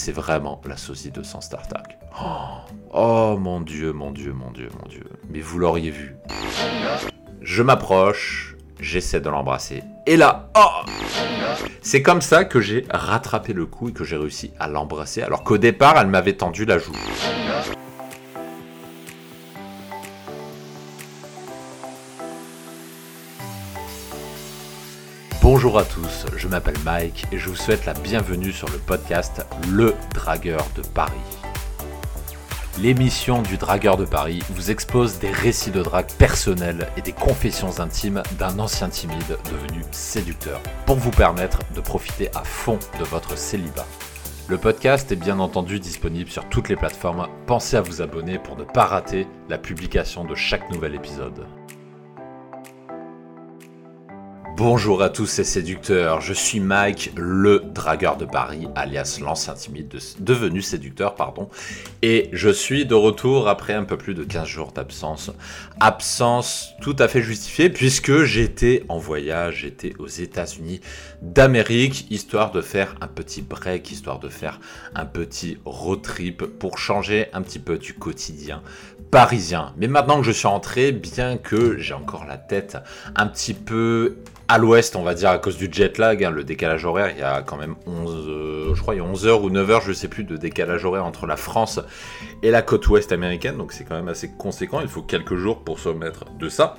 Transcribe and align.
c'est 0.00 0.12
vraiment 0.12 0.62
la 0.64 0.78
sosie 0.78 1.10
de 1.10 1.22
Sans 1.22 1.42
Startup. 1.42 1.86
Oh, 2.18 2.34
oh 2.94 3.36
mon 3.38 3.60
dieu, 3.60 3.92
mon 3.92 4.10
dieu, 4.10 4.32
mon 4.32 4.50
dieu, 4.50 4.70
mon 4.80 4.88
dieu. 4.88 5.04
Mais 5.28 5.40
vous 5.40 5.58
l'auriez 5.58 5.90
vu. 5.90 6.16
Je 7.42 7.62
m'approche, 7.62 8.56
j'essaie 8.80 9.20
de 9.20 9.28
l'embrasser. 9.28 9.82
Et 10.06 10.16
là, 10.16 10.48
oh 10.56 10.90
C'est 11.82 12.00
comme 12.02 12.22
ça 12.22 12.46
que 12.46 12.62
j'ai 12.62 12.86
rattrapé 12.88 13.52
le 13.52 13.66
coup 13.66 13.90
et 13.90 13.92
que 13.92 14.04
j'ai 14.04 14.16
réussi 14.16 14.52
à 14.58 14.68
l'embrasser, 14.68 15.20
alors 15.20 15.44
qu'au 15.44 15.58
départ, 15.58 15.98
elle 15.98 16.08
m'avait 16.08 16.32
tendu 16.32 16.64
la 16.64 16.78
joue. 16.78 16.96
Bonjour 25.62 25.78
à 25.78 25.84
tous, 25.84 26.24
je 26.38 26.48
m'appelle 26.48 26.78
Mike 26.86 27.26
et 27.32 27.36
je 27.36 27.50
vous 27.50 27.54
souhaite 27.54 27.84
la 27.84 27.92
bienvenue 27.92 28.50
sur 28.50 28.66
le 28.70 28.78
podcast 28.78 29.44
Le 29.68 29.94
Dragueur 30.14 30.66
de 30.74 30.80
Paris. 30.80 31.12
L'émission 32.78 33.42
du 33.42 33.58
Dragueur 33.58 33.98
de 33.98 34.06
Paris 34.06 34.42
vous 34.48 34.70
expose 34.70 35.18
des 35.18 35.30
récits 35.30 35.70
de 35.70 35.82
drague 35.82 36.10
personnels 36.12 36.88
et 36.96 37.02
des 37.02 37.12
confessions 37.12 37.78
intimes 37.78 38.22
d'un 38.38 38.58
ancien 38.58 38.88
timide 38.88 39.36
devenu 39.52 39.84
séducteur 39.90 40.62
pour 40.86 40.96
vous 40.96 41.10
permettre 41.10 41.58
de 41.74 41.80
profiter 41.82 42.30
à 42.34 42.42
fond 42.42 42.78
de 42.98 43.04
votre 43.04 43.36
célibat. 43.36 43.86
Le 44.48 44.56
podcast 44.56 45.12
est 45.12 45.16
bien 45.16 45.40
entendu 45.40 45.78
disponible 45.78 46.30
sur 46.30 46.48
toutes 46.48 46.70
les 46.70 46.76
plateformes. 46.76 47.28
Pensez 47.46 47.76
à 47.76 47.82
vous 47.82 48.00
abonner 48.00 48.38
pour 48.38 48.56
ne 48.56 48.64
pas 48.64 48.86
rater 48.86 49.26
la 49.50 49.58
publication 49.58 50.24
de 50.24 50.34
chaque 50.34 50.70
nouvel 50.70 50.94
épisode. 50.94 51.44
Bonjour 54.60 55.02
à 55.02 55.08
tous 55.08 55.24
ces 55.24 55.42
séducteurs, 55.42 56.20
je 56.20 56.34
suis 56.34 56.60
Mike, 56.60 57.12
le 57.16 57.60
dragueur 57.60 58.18
de 58.18 58.26
Paris, 58.26 58.68
alias 58.74 59.18
l'ancien 59.22 59.54
timide 59.54 59.98
devenu 60.18 60.60
séducteur, 60.60 61.14
pardon, 61.14 61.48
et 62.02 62.28
je 62.34 62.50
suis 62.50 62.84
de 62.84 62.94
retour 62.94 63.48
après 63.48 63.72
un 63.72 63.84
peu 63.84 63.96
plus 63.96 64.12
de 64.12 64.22
15 64.22 64.46
jours 64.46 64.72
d'absence. 64.72 65.30
Absence 65.80 66.74
tout 66.82 66.94
à 66.98 67.08
fait 67.08 67.22
justifiée 67.22 67.70
puisque 67.70 68.24
j'étais 68.24 68.84
en 68.90 68.98
voyage, 68.98 69.60
j'étais 69.62 69.94
aux 69.98 70.08
États-Unis 70.08 70.82
d'Amérique, 71.22 72.06
histoire 72.10 72.50
de 72.50 72.60
faire 72.60 72.96
un 73.00 73.08
petit 73.08 73.40
break, 73.40 73.90
histoire 73.90 74.18
de 74.18 74.28
faire 74.28 74.60
un 74.94 75.06
petit 75.06 75.56
road 75.64 76.02
trip 76.02 76.44
pour 76.44 76.76
changer 76.76 77.28
un 77.32 77.40
petit 77.40 77.60
peu 77.60 77.78
du 77.78 77.94
quotidien 77.94 78.60
parisien. 79.10 79.72
Mais 79.78 79.88
maintenant 79.88 80.20
que 80.20 80.26
je 80.26 80.32
suis 80.32 80.46
rentré, 80.46 80.92
bien 80.92 81.36
que 81.36 81.78
j'ai 81.78 81.94
encore 81.94 82.26
la 82.26 82.36
tête 82.36 82.76
un 83.16 83.26
petit 83.26 83.54
peu 83.54 84.18
à 84.50 84.58
l'ouest, 84.58 84.96
on 84.96 85.04
va 85.04 85.14
dire, 85.14 85.30
à 85.30 85.38
cause 85.38 85.56
du 85.56 85.68
jet 85.70 85.96
lag, 85.96 86.24
hein, 86.24 86.32
le 86.32 86.42
décalage 86.42 86.84
horaire, 86.84 87.12
il 87.14 87.20
y 87.20 87.22
a 87.22 87.40
quand 87.40 87.56
même 87.56 87.76
11, 87.86 88.26
euh, 88.26 88.74
je 88.74 88.82
crois, 88.82 88.96
il 88.96 88.98
y 88.98 89.00
a 89.00 89.04
11 89.04 89.26
heures 89.28 89.44
ou 89.44 89.50
9 89.50 89.70
heures, 89.70 89.80
je 89.80 89.92
sais 89.92 90.08
plus, 90.08 90.24
de 90.24 90.36
décalage 90.36 90.84
horaire 90.84 91.06
entre 91.06 91.26
la 91.26 91.36
France 91.36 91.78
et 92.42 92.50
la 92.50 92.60
côte 92.60 92.88
ouest 92.88 93.12
américaine, 93.12 93.56
donc 93.56 93.72
c'est 93.72 93.84
quand 93.84 93.94
même 93.94 94.08
assez 94.08 94.28
conséquent, 94.28 94.80
il 94.80 94.88
faut 94.88 95.02
quelques 95.02 95.36
jours 95.36 95.60
pour 95.62 95.78
se 95.78 95.88
remettre 95.88 96.24
de 96.36 96.48
ça. 96.48 96.74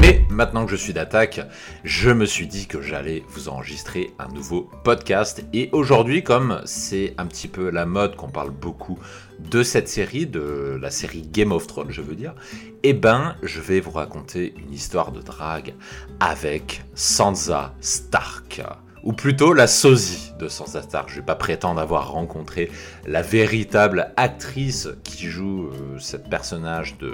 Mais 0.00 0.24
maintenant 0.30 0.64
que 0.64 0.70
je 0.70 0.76
suis 0.76 0.92
d'attaque, 0.92 1.40
je 1.84 2.10
me 2.10 2.24
suis 2.24 2.46
dit 2.46 2.66
que 2.66 2.80
j'allais 2.80 3.22
vous 3.28 3.48
enregistrer 3.48 4.12
un 4.18 4.28
nouveau 4.28 4.70
podcast. 4.84 5.44
Et 5.52 5.68
aujourd'hui, 5.72 6.22
comme 6.22 6.60
c'est 6.64 7.14
un 7.18 7.26
petit 7.26 7.48
peu 7.48 7.70
la 7.70 7.86
mode 7.86 8.16
qu'on 8.16 8.28
parle 8.28 8.50
beaucoup 8.50 8.98
de 9.38 9.62
cette 9.62 9.88
série, 9.88 10.26
de 10.26 10.78
la 10.80 10.90
série 10.90 11.22
Game 11.22 11.52
of 11.52 11.66
Thrones, 11.66 11.90
je 11.90 12.00
veux 12.00 12.14
dire, 12.14 12.34
eh 12.82 12.92
ben, 12.92 13.36
je 13.42 13.60
vais 13.60 13.80
vous 13.80 13.90
raconter 13.90 14.54
une 14.56 14.72
histoire 14.72 15.12
de 15.12 15.20
drague 15.20 15.74
avec 16.20 16.82
Sansa 16.94 17.74
Stark 17.80 18.62
ou 19.02 19.12
plutôt 19.12 19.52
la 19.52 19.66
sosie 19.66 20.32
de 20.38 20.48
Sansa 20.48 20.82
Stark. 20.82 21.08
Je 21.10 21.16
vais 21.16 21.26
pas 21.26 21.34
prétendre 21.34 21.80
avoir 21.80 22.12
rencontré 22.12 22.70
la 23.06 23.22
véritable 23.22 24.12
actrice 24.16 24.88
qui 25.04 25.26
joue 25.26 25.66
euh, 25.66 25.98
cette 25.98 26.28
personnage 26.28 26.98
de, 26.98 27.10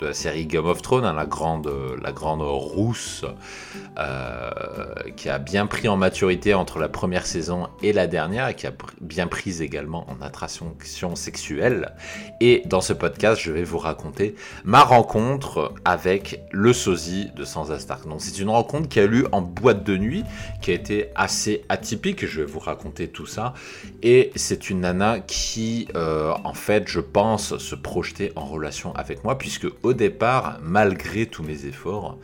la 0.00 0.12
série 0.12 0.46
Game 0.46 0.66
of 0.66 0.82
Thrones, 0.82 1.04
hein, 1.04 1.14
la, 1.14 1.26
grande, 1.26 1.70
la 2.02 2.10
rousse, 2.12 3.24
euh, 3.98 4.50
qui 5.16 5.28
a 5.28 5.38
bien 5.38 5.66
pris 5.66 5.88
en 5.88 5.96
maturité 5.96 6.54
entre 6.54 6.78
la 6.78 6.88
première 6.88 7.26
saison 7.26 7.68
et 7.82 7.92
la 7.92 8.06
dernière, 8.06 8.48
et 8.48 8.54
qui 8.54 8.66
a 8.66 8.72
bien 9.00 9.26
pris 9.26 9.62
également 9.62 10.06
en 10.10 10.20
attraction 10.24 10.74
sexuelle. 11.14 11.94
Et 12.40 12.62
dans 12.66 12.80
ce 12.80 12.92
podcast, 12.92 13.40
je 13.40 13.52
vais 13.52 13.64
vous 13.64 13.78
raconter 13.78 14.34
ma 14.64 14.82
rencontre 14.82 15.72
avec 15.84 16.40
le 16.50 16.72
sosie 16.72 17.30
de 17.36 17.44
Sansa 17.44 17.78
Stark. 17.78 18.08
Donc 18.08 18.20
c'est 18.20 18.38
une 18.40 18.50
rencontre 18.50 18.88
qui 18.88 19.00
a 19.00 19.04
eu 19.04 19.26
en 19.32 19.42
boîte 19.42 19.84
de 19.84 19.96
nuit, 19.96 20.24
qui 20.60 20.72
a 20.72 20.74
assez 21.14 21.64
atypique, 21.68 22.26
je 22.26 22.40
vais 22.40 22.46
vous 22.46 22.58
raconter 22.58 23.08
tout 23.08 23.26
ça. 23.26 23.54
Et 24.02 24.30
c'est 24.36 24.70
une 24.70 24.80
nana 24.80 25.20
qui, 25.20 25.88
euh, 25.94 26.32
en 26.44 26.54
fait, 26.54 26.88
je 26.88 27.00
pense, 27.00 27.58
se 27.58 27.74
projeter 27.74 28.32
en 28.36 28.46
relation 28.46 28.94
avec 28.94 29.24
moi, 29.24 29.38
puisque 29.38 29.66
au 29.82 29.92
départ, 29.92 30.58
malgré 30.62 31.26
tous 31.26 31.42
mes 31.42 31.66
efforts, 31.66 32.18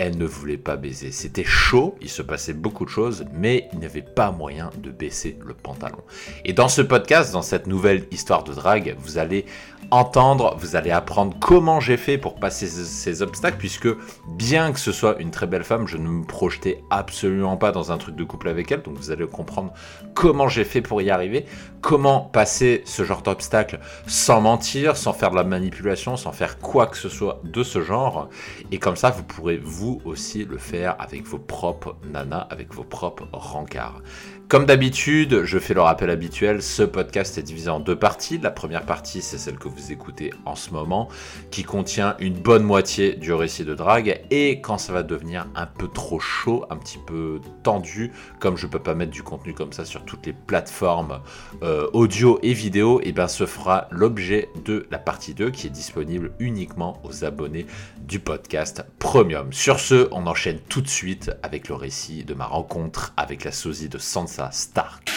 elle 0.00 0.16
ne 0.16 0.24
voulait 0.24 0.56
pas 0.56 0.76
baiser. 0.76 1.12
C'était 1.12 1.44
chaud, 1.44 1.94
il 2.00 2.08
se 2.08 2.22
passait 2.22 2.54
beaucoup 2.54 2.86
de 2.86 2.90
choses, 2.90 3.26
mais 3.34 3.68
il 3.74 3.80
n'y 3.80 3.84
avait 3.84 4.00
pas 4.00 4.30
moyen 4.30 4.70
de 4.78 4.90
baisser 4.90 5.38
le 5.44 5.52
pantalon. 5.52 5.98
Et 6.46 6.54
dans 6.54 6.68
ce 6.68 6.80
podcast, 6.80 7.34
dans 7.34 7.42
cette 7.42 7.66
nouvelle 7.66 8.06
histoire 8.10 8.42
de 8.42 8.54
drague, 8.54 8.96
vous 8.98 9.18
allez 9.18 9.44
entendre, 9.90 10.56
vous 10.58 10.74
allez 10.74 10.90
apprendre 10.90 11.36
comment 11.38 11.80
j'ai 11.80 11.98
fait 11.98 12.16
pour 12.16 12.36
passer 12.36 12.66
ces 12.66 13.20
obstacles, 13.20 13.58
puisque 13.58 13.88
bien 14.26 14.72
que 14.72 14.80
ce 14.80 14.90
soit 14.90 15.20
une 15.20 15.30
très 15.30 15.46
belle 15.46 15.64
femme, 15.64 15.86
je 15.86 15.98
ne 15.98 16.08
me 16.08 16.24
projetais 16.24 16.82
absolument 16.88 17.58
pas 17.58 17.70
dans 17.70 17.92
un 17.92 17.98
truc 17.98 18.16
de 18.16 18.24
couple 18.24 18.48
avec 18.48 18.72
elle, 18.72 18.80
donc 18.80 18.96
vous 18.96 19.10
allez 19.10 19.26
comprendre 19.26 19.74
comment 20.14 20.48
j'ai 20.48 20.64
fait 20.64 20.80
pour 20.80 21.02
y 21.02 21.10
arriver, 21.10 21.44
comment 21.80 22.20
passer 22.20 22.82
ce 22.84 23.04
genre 23.04 23.22
d'obstacle 23.22 23.80
sans 24.06 24.40
mentir, 24.40 24.96
sans 24.96 25.12
faire 25.12 25.30
de 25.30 25.36
la 25.36 25.44
manipulation, 25.44 26.16
sans 26.16 26.32
faire 26.32 26.58
quoi 26.58 26.86
que 26.86 26.96
ce 26.96 27.08
soit 27.08 27.40
de 27.44 27.62
ce 27.62 27.80
genre, 27.80 28.28
et 28.70 28.78
comme 28.78 28.96
ça 28.96 29.10
vous 29.10 29.22
pourrez 29.22 29.56
vous 29.56 30.00
aussi 30.04 30.44
le 30.44 30.58
faire 30.58 30.96
avec 30.98 31.24
vos 31.24 31.38
propres 31.38 31.96
nanas, 32.12 32.46
avec 32.50 32.74
vos 32.74 32.84
propres 32.84 33.28
rencarts. 33.32 34.02
Comme 34.50 34.66
d'habitude, 34.66 35.44
je 35.44 35.60
fais 35.60 35.74
le 35.74 35.80
rappel 35.80 36.10
habituel, 36.10 36.60
ce 36.60 36.82
podcast 36.82 37.38
est 37.38 37.44
divisé 37.44 37.70
en 37.70 37.78
deux 37.78 37.94
parties. 37.94 38.36
La 38.36 38.50
première 38.50 38.84
partie, 38.84 39.22
c'est 39.22 39.38
celle 39.38 39.58
que 39.58 39.68
vous 39.68 39.92
écoutez 39.92 40.32
en 40.44 40.56
ce 40.56 40.72
moment, 40.72 41.08
qui 41.52 41.62
contient 41.62 42.16
une 42.18 42.34
bonne 42.34 42.64
moitié 42.64 43.14
du 43.14 43.32
récit 43.32 43.64
de 43.64 43.76
drague. 43.76 44.20
Et 44.32 44.60
quand 44.60 44.76
ça 44.76 44.92
va 44.92 45.04
devenir 45.04 45.46
un 45.54 45.66
peu 45.66 45.86
trop 45.86 46.18
chaud, 46.18 46.64
un 46.68 46.76
petit 46.78 46.98
peu 46.98 47.40
tendu, 47.62 48.10
comme 48.40 48.56
je 48.56 48.66
peux 48.66 48.80
pas 48.80 48.96
mettre 48.96 49.12
du 49.12 49.22
contenu 49.22 49.54
comme 49.54 49.72
ça 49.72 49.84
sur 49.84 50.04
toutes 50.04 50.26
les 50.26 50.32
plateformes 50.32 51.20
euh, 51.62 51.86
audio 51.92 52.40
et 52.42 52.52
vidéo, 52.52 53.00
et 53.02 53.10
eh 53.10 53.12
bien 53.12 53.28
ce 53.28 53.46
fera 53.46 53.86
l'objet 53.92 54.48
de 54.64 54.84
la 54.90 54.98
partie 54.98 55.32
2 55.32 55.50
qui 55.50 55.68
est 55.68 55.70
disponible 55.70 56.32
uniquement 56.40 57.00
aux 57.04 57.24
abonnés 57.24 57.66
du 58.00 58.18
podcast 58.18 58.84
Premium. 58.98 59.52
Sur 59.52 59.78
ce, 59.78 60.08
on 60.10 60.26
enchaîne 60.26 60.58
tout 60.68 60.80
de 60.80 60.88
suite 60.88 61.30
avec 61.44 61.68
le 61.68 61.76
récit 61.76 62.24
de 62.24 62.34
ma 62.34 62.46
rencontre 62.46 63.12
avec 63.16 63.44
la 63.44 63.52
sosie 63.52 63.88
de 63.88 63.98
Sansa 63.98 64.39
Stark. 64.50 65.10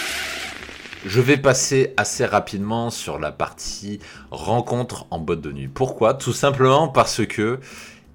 Je 1.05 1.19
vais 1.19 1.37
passer 1.37 1.93
assez 1.97 2.25
rapidement 2.25 2.89
sur 2.89 3.19
la 3.19 3.31
partie 3.31 3.99
rencontre 4.31 5.05
en 5.11 5.19
boîte 5.19 5.41
de 5.41 5.51
nuit. 5.51 5.67
Pourquoi? 5.67 6.13
Tout 6.13 6.31
simplement 6.31 6.87
parce 6.87 7.25
que, 7.25 7.59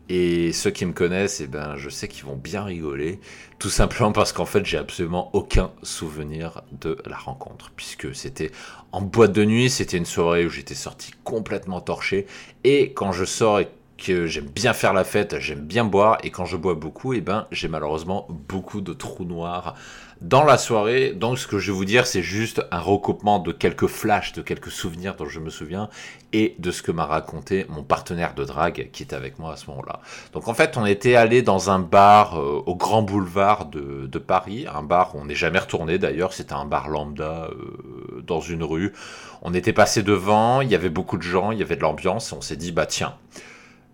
et 0.09 0.53
ceux 0.53 0.71
qui 0.71 0.87
me 0.87 0.93
connaissent, 0.93 1.41
eh 1.41 1.47
ben, 1.47 1.77
je 1.77 1.91
sais 1.91 2.09
qu'ils 2.09 2.25
vont 2.25 2.37
bien 2.37 2.65
rigoler. 2.65 3.21
Tout 3.59 3.69
simplement 3.69 4.13
parce 4.13 4.33
qu'en 4.33 4.47
fait, 4.47 4.65
j'ai 4.65 4.79
absolument 4.79 5.29
aucun 5.35 5.71
souvenir 5.83 6.63
de 6.73 6.97
la 7.05 7.17
rencontre. 7.17 7.73
Puisque 7.77 8.15
c'était 8.15 8.53
en 8.93 9.03
boîte 9.03 9.33
de 9.33 9.45
nuit, 9.45 9.69
c'était 9.69 9.99
une 9.99 10.07
soirée 10.07 10.47
où 10.47 10.49
j'étais 10.49 10.75
sorti 10.75 11.13
complètement 11.25 11.83
torché. 11.83 12.27
Et 12.65 12.95
quand 12.95 13.13
je 13.13 13.27
sors 13.27 13.61
et 13.61 13.69
que 13.99 14.27
j'aime 14.27 14.47
bien 14.47 14.73
faire 14.73 14.95
la 14.95 15.05
fête, 15.05 15.41
j'aime 15.41 15.61
bien 15.61 15.85
boire, 15.85 16.19
et 16.23 16.31
quand 16.31 16.45
je 16.45 16.57
bois 16.57 16.75
beaucoup, 16.75 17.13
eh 17.13 17.21
ben, 17.21 17.47
j'ai 17.51 17.69
malheureusement 17.69 18.29
beaucoup 18.31 18.81
de 18.81 18.93
trous 18.93 19.25
noirs 19.25 19.75
dans 20.21 20.45
la 20.45 20.59
soirée. 20.59 21.13
Donc, 21.13 21.39
ce 21.39 21.47
que 21.47 21.59
je 21.59 21.71
vais 21.71 21.77
vous 21.77 21.85
dire, 21.85 22.07
c'est 22.07 22.23
juste 22.23 22.63
un 22.71 22.81
recoupement 22.81 23.39
de 23.39 23.53
quelques 23.53 23.87
flashs, 23.87 24.33
de 24.33 24.43
quelques 24.43 24.71
souvenirs 24.71 25.15
dont 25.17 25.29
je 25.29 25.39
me 25.39 25.51
souviens 25.51 25.89
et 26.33 26.57
de 26.59 26.71
ce 26.71 26.83
que 26.83 26.93
m'a 26.93 27.07
raconté 27.07 27.67
mon 27.69 27.83
partenaire 27.83 28.35
de 28.35 28.45
drague 28.45 28.91
qui 28.93 29.03
était 29.03 29.17
avec 29.17 29.39
moi 29.39 29.53
à 29.53 29.57
ce 29.57 29.69
moment-là. 29.71 30.01
Donc, 30.33 30.49
en 30.49 30.55
fait, 30.55 30.77
on 30.77 30.85
était 30.85 31.15
allé 31.15 31.43
dans 31.43 31.71
un 31.71 31.79
bar 31.79 32.39
euh, 32.39 32.63
au 32.67 32.75
Grand 32.75 33.03
Boulevard 33.03 33.67
de, 33.67 34.19
Paris, 34.19 34.67
un 34.73 34.83
bar 34.83 35.15
où 35.15 35.21
on 35.21 35.27
n'est 35.27 35.37
jamais 35.37 35.61
retourné 35.61 35.99
d'ailleurs. 35.99 36.33
C'était 36.33 36.55
un 36.55 36.65
bar 36.65 36.89
lambda 36.89 37.49
euh, 37.51 38.23
dans 38.27 38.41
une 38.41 38.65
rue. 38.65 38.93
On 39.43 39.55
était 39.55 39.73
passé 39.73 40.03
devant, 40.03 40.61
il 40.61 40.71
y 40.71 40.75
avait 40.75 40.91
beaucoup 40.91 41.17
de 41.17 41.23
gens, 41.23 41.53
il 41.53 41.59
y 41.59 41.63
avait 41.63 41.77
de 41.77 41.83
l'ambiance. 41.83 42.33
On 42.33 42.41
s'est 42.41 42.57
dit, 42.57 42.73
bah 42.73 42.87
tiens, 42.87 43.15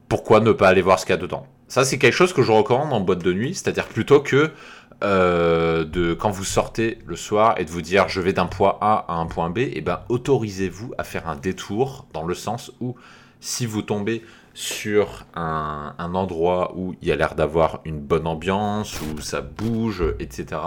pourquoi 0.08 0.40
ne 0.40 0.52
pas 0.52 0.68
aller 0.68 0.82
voir 0.82 0.98
ce 0.98 1.04
qu'il 1.04 1.14
y 1.14 1.18
a 1.18 1.20
dedans? 1.20 1.46
Ça, 1.68 1.84
c'est 1.84 1.98
quelque 1.98 2.14
chose 2.14 2.32
que 2.32 2.42
je 2.42 2.52
recommande 2.52 2.92
en 2.92 3.00
boîte 3.00 3.22
de 3.22 3.32
nuit, 3.32 3.54
c'est-à-dire 3.54 3.86
plutôt 3.86 4.20
que 4.20 4.52
euh, 5.02 5.84
de 5.84 6.14
quand 6.14 6.30
vous 6.30 6.44
sortez 6.44 6.98
le 7.06 7.16
soir 7.16 7.54
et 7.58 7.64
de 7.64 7.70
vous 7.70 7.82
dire 7.82 8.08
je 8.08 8.20
vais 8.20 8.32
d'un 8.32 8.46
point 8.46 8.76
A 8.80 9.04
à 9.08 9.14
un 9.14 9.26
point 9.26 9.50
B, 9.50 9.58
et 9.58 9.72
eh 9.76 9.80
ben 9.80 10.00
autorisez-vous 10.08 10.92
à 10.98 11.04
faire 11.04 11.28
un 11.28 11.36
détour 11.36 12.06
dans 12.12 12.24
le 12.24 12.34
sens 12.34 12.72
où 12.80 12.94
si 13.40 13.66
vous 13.66 13.82
tombez 13.82 14.22
sur 14.54 15.26
un, 15.34 15.94
endroit 15.98 16.72
où 16.76 16.94
il 17.02 17.08
y 17.08 17.12
a 17.12 17.16
l'air 17.16 17.34
d'avoir 17.34 17.80
une 17.84 17.98
bonne 17.98 18.26
ambiance, 18.26 19.00
où 19.00 19.20
ça 19.20 19.40
bouge, 19.40 20.04
etc., 20.20 20.60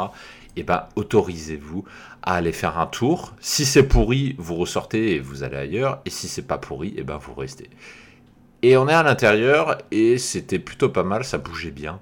et 0.55 0.61
eh 0.61 0.63
ben 0.63 0.85
autorisez-vous 0.95 1.85
à 2.23 2.33
aller 2.33 2.51
faire 2.51 2.79
un 2.79 2.87
tour. 2.87 3.35
Si 3.39 3.63
c'est 3.63 3.83
pourri, 3.83 4.35
vous 4.39 4.55
ressortez 4.55 5.13
et 5.13 5.19
vous 5.19 5.43
allez 5.43 5.55
ailleurs. 5.55 6.01
Et 6.05 6.09
si 6.09 6.27
c'est 6.27 6.47
pas 6.47 6.57
pourri, 6.57 6.89
et 6.89 6.95
eh 6.97 7.03
ben 7.03 7.17
vous 7.17 7.35
restez. 7.35 7.69
Et 8.63 8.75
on 8.75 8.87
est 8.87 8.93
à 8.93 9.03
l'intérieur 9.03 9.77
et 9.91 10.17
c'était 10.17 10.57
plutôt 10.57 10.89
pas 10.89 11.03
mal, 11.03 11.23
ça 11.23 11.37
bougeait 11.37 11.71
bien. 11.71 11.99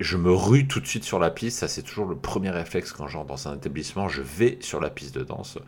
Je 0.00 0.16
me 0.16 0.32
rue 0.32 0.66
tout 0.66 0.80
de 0.80 0.86
suite 0.86 1.04
sur 1.04 1.18
la 1.18 1.30
piste, 1.30 1.58
ça 1.58 1.68
c'est 1.68 1.82
toujours 1.82 2.06
le 2.06 2.16
premier 2.16 2.48
réflexe 2.48 2.90
quand 2.92 3.06
j'entre 3.06 3.26
dans 3.26 3.48
un 3.48 3.56
établissement, 3.56 4.08
je 4.08 4.22
vais 4.22 4.56
sur 4.60 4.80
la 4.80 4.88
piste 4.88 5.14
de 5.14 5.22
danse. 5.22 5.58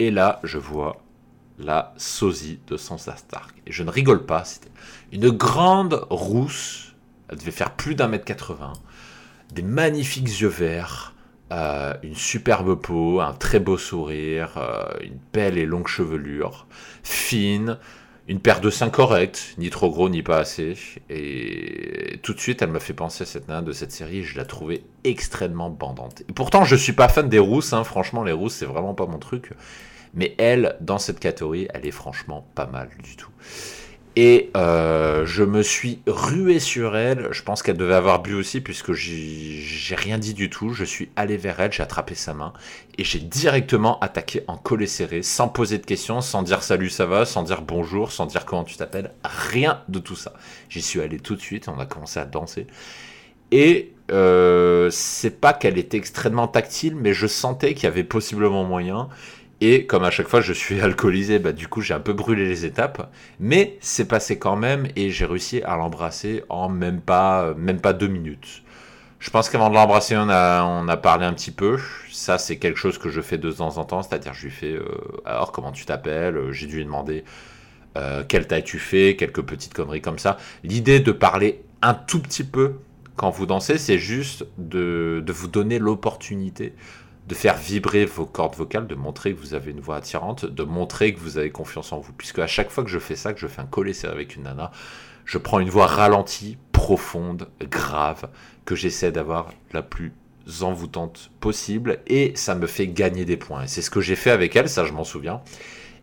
Et 0.00 0.10
là, 0.10 0.40
je 0.42 0.58
vois 0.58 1.04
la 1.60 1.94
sosie 1.96 2.58
de 2.66 2.76
Sansa 2.76 3.16
Stark. 3.16 3.54
Et 3.66 3.72
je 3.72 3.84
ne 3.84 3.90
rigole 3.90 4.26
pas, 4.26 4.44
c'était 4.44 4.72
une 5.12 5.30
grande 5.30 6.04
rousse, 6.10 6.96
elle 7.28 7.38
devait 7.38 7.52
faire 7.52 7.70
plus 7.76 7.94
d'un 7.94 8.08
mètre 8.08 8.24
80, 8.24 8.72
des 9.52 9.62
magnifiques 9.62 10.40
yeux 10.40 10.48
verts, 10.48 11.14
euh, 11.52 11.94
une 12.02 12.16
superbe 12.16 12.74
peau, 12.74 13.20
un 13.20 13.34
très 13.34 13.60
beau 13.60 13.78
sourire, 13.78 14.54
euh, 14.56 14.84
une 15.00 15.18
belle 15.32 15.58
et 15.58 15.66
longue 15.66 15.86
chevelure, 15.86 16.66
fine, 17.04 17.78
une 18.26 18.40
paire 18.40 18.60
de 18.60 18.70
seins 18.70 18.90
corrects, 18.90 19.54
ni 19.58 19.68
trop 19.70 19.90
gros 19.90 20.08
ni 20.08 20.22
pas 20.22 20.38
assez. 20.38 20.74
Et 21.10 22.18
tout 22.22 22.32
de 22.32 22.40
suite, 22.40 22.62
elle 22.62 22.70
me 22.70 22.78
fait 22.78 22.94
penser 22.94 23.22
à 23.22 23.26
cette 23.26 23.48
nana 23.48 23.62
de 23.62 23.72
cette 23.72 23.92
série. 23.92 24.22
je 24.22 24.36
la 24.36 24.44
trouvais 24.44 24.82
extrêmement 25.04 25.70
bandante. 25.70 26.22
Et 26.28 26.32
pourtant, 26.32 26.64
je 26.64 26.76
suis 26.76 26.94
pas 26.94 27.08
fan 27.08 27.28
des 27.28 27.38
rousses. 27.38 27.72
Hein. 27.72 27.84
Franchement, 27.84 28.24
les 28.24 28.32
rousses, 28.32 28.54
c'est 28.54 28.66
vraiment 28.66 28.94
pas 28.94 29.06
mon 29.06 29.18
truc. 29.18 29.50
Mais 30.14 30.34
elle, 30.38 30.76
dans 30.80 30.98
cette 30.98 31.20
catégorie, 31.20 31.68
elle 31.74 31.86
est 31.86 31.90
franchement 31.90 32.46
pas 32.54 32.66
mal 32.66 32.88
du 33.02 33.16
tout. 33.16 33.30
Et 34.16 34.50
euh, 34.56 35.26
je 35.26 35.42
me 35.42 35.62
suis 35.62 36.00
rué 36.06 36.60
sur 36.60 36.96
elle. 36.96 37.28
Je 37.32 37.42
pense 37.42 37.62
qu'elle 37.62 37.76
devait 37.76 37.94
avoir 37.94 38.22
bu 38.22 38.34
aussi, 38.34 38.60
puisque 38.60 38.92
j'ai 38.92 39.94
rien 39.96 40.18
dit 40.18 40.34
du 40.34 40.50
tout. 40.50 40.72
Je 40.72 40.84
suis 40.84 41.10
allé 41.16 41.36
vers 41.36 41.58
elle, 41.58 41.72
j'ai 41.72 41.82
attrapé 41.82 42.14
sa 42.14 42.32
main 42.32 42.52
et 42.96 43.02
j'ai 43.02 43.18
directement 43.18 43.98
attaqué 43.98 44.44
en 44.46 44.56
collet 44.56 44.86
serré, 44.86 45.22
sans 45.22 45.48
poser 45.48 45.78
de 45.78 45.86
questions, 45.86 46.20
sans 46.20 46.42
dire 46.42 46.62
salut, 46.62 46.90
ça 46.90 47.06
va, 47.06 47.24
sans 47.24 47.42
dire 47.42 47.62
bonjour, 47.62 48.12
sans 48.12 48.26
dire 48.26 48.44
comment 48.44 48.62
tu 48.62 48.76
t'appelles. 48.76 49.10
Rien 49.24 49.82
de 49.88 49.98
tout 49.98 50.16
ça. 50.16 50.32
J'y 50.68 50.82
suis 50.82 51.00
allé 51.00 51.18
tout 51.18 51.34
de 51.34 51.40
suite. 51.40 51.66
On 51.66 51.80
a 51.80 51.86
commencé 51.86 52.20
à 52.20 52.24
danser. 52.24 52.68
Et 53.50 53.92
euh, 54.12 54.90
c'est 54.90 55.40
pas 55.40 55.52
qu'elle 55.52 55.78
était 55.78 55.96
extrêmement 55.96 56.46
tactile, 56.46 56.94
mais 56.94 57.14
je 57.14 57.26
sentais 57.26 57.74
qu'il 57.74 57.84
y 57.84 57.86
avait 57.86 58.04
possiblement 58.04 58.64
moyen. 58.64 59.08
Et 59.60 59.86
comme 59.86 60.04
à 60.04 60.10
chaque 60.10 60.28
fois 60.28 60.40
je 60.40 60.52
suis 60.52 60.80
alcoolisé, 60.82 61.38
bah, 61.38 61.52
du 61.52 61.68
coup 61.68 61.80
j'ai 61.80 61.94
un 61.94 62.00
peu 62.00 62.12
brûlé 62.12 62.46
les 62.46 62.64
étapes. 62.64 63.10
Mais 63.40 63.78
c'est 63.80 64.08
passé 64.08 64.38
quand 64.38 64.56
même 64.56 64.88
et 64.96 65.10
j'ai 65.10 65.26
réussi 65.26 65.62
à 65.62 65.76
l'embrasser 65.76 66.44
en 66.48 66.68
même 66.68 67.00
pas, 67.00 67.54
même 67.56 67.80
pas 67.80 67.92
deux 67.92 68.08
minutes. 68.08 68.64
Je 69.24 69.30
pense 69.30 69.48
qu'avant 69.48 69.70
de 69.70 69.74
l'embrasser, 69.74 70.16
on 70.18 70.28
a, 70.28 70.96
parlé 70.98 71.24
un 71.24 71.32
petit 71.32 71.50
peu. 71.50 71.78
Ça, 72.12 72.36
c'est 72.36 72.58
quelque 72.58 72.78
chose 72.78 72.98
que 72.98 73.08
je 73.08 73.22
fais 73.22 73.38
de 73.38 73.50
temps 73.50 73.78
en 73.78 73.84
temps. 73.84 74.02
C'est-à-dire, 74.02 74.34
je 74.34 74.42
lui 74.42 74.50
fais 74.50 74.72
euh, 74.72 74.84
Alors, 75.24 75.50
comment 75.50 75.72
tu 75.72 75.86
t'appelles? 75.86 76.52
J'ai 76.52 76.66
dû 76.66 76.76
lui 76.76 76.84
demander 76.84 77.24
euh, 77.96 78.22
quelle 78.28 78.46
taille 78.46 78.64
tu 78.64 78.78
fais, 78.78 79.16
quelques 79.16 79.40
petites 79.40 79.72
conneries 79.72 80.02
comme 80.02 80.18
ça. 80.18 80.36
L'idée 80.62 81.00
de 81.00 81.10
parler 81.10 81.62
un 81.80 81.94
tout 81.94 82.20
petit 82.20 82.44
peu 82.44 82.74
quand 83.16 83.30
vous 83.30 83.46
dansez, 83.46 83.78
c'est 83.78 83.96
juste 83.96 84.44
de 84.58 85.24
vous 85.28 85.48
donner 85.48 85.78
l'opportunité 85.78 86.74
de 87.26 87.34
faire 87.34 87.56
vibrer 87.56 88.04
vos 88.04 88.26
cordes 88.26 88.54
vocales, 88.54 88.86
de 88.86 88.94
montrer 88.94 89.34
que 89.34 89.40
vous 89.40 89.54
avez 89.54 89.70
une 89.70 89.80
voix 89.80 89.96
attirante, 89.96 90.44
de 90.44 90.62
montrer 90.62 91.14
que 91.14 91.20
vous 91.20 91.38
avez 91.38 91.50
confiance 91.50 91.92
en 91.92 91.98
vous. 91.98 92.12
Puisque 92.12 92.38
à 92.38 92.46
chaque 92.46 92.70
fois 92.70 92.84
que 92.84 92.90
je 92.90 92.98
fais 92.98 93.16
ça, 93.16 93.32
que 93.32 93.40
je 93.40 93.46
fais 93.46 93.62
un 93.62 93.66
collet 93.66 94.04
avec 94.04 94.36
une 94.36 94.42
nana, 94.42 94.70
je 95.24 95.38
prends 95.38 95.60
une 95.60 95.70
voix 95.70 95.86
ralentie, 95.86 96.58
profonde, 96.72 97.48
grave, 97.62 98.28
que 98.66 98.74
j'essaie 98.74 99.10
d'avoir 99.10 99.50
la 99.72 99.82
plus 99.82 100.12
envoûtante 100.60 101.30
possible, 101.40 102.00
et 102.06 102.32
ça 102.36 102.54
me 102.54 102.66
fait 102.66 102.88
gagner 102.88 103.24
des 103.24 103.38
points. 103.38 103.66
C'est 103.66 103.80
ce 103.80 103.90
que 103.90 104.02
j'ai 104.02 104.16
fait 104.16 104.30
avec 104.30 104.54
elle, 104.56 104.68
ça 104.68 104.84
je 104.84 104.92
m'en 104.92 105.04
souviens. 105.04 105.40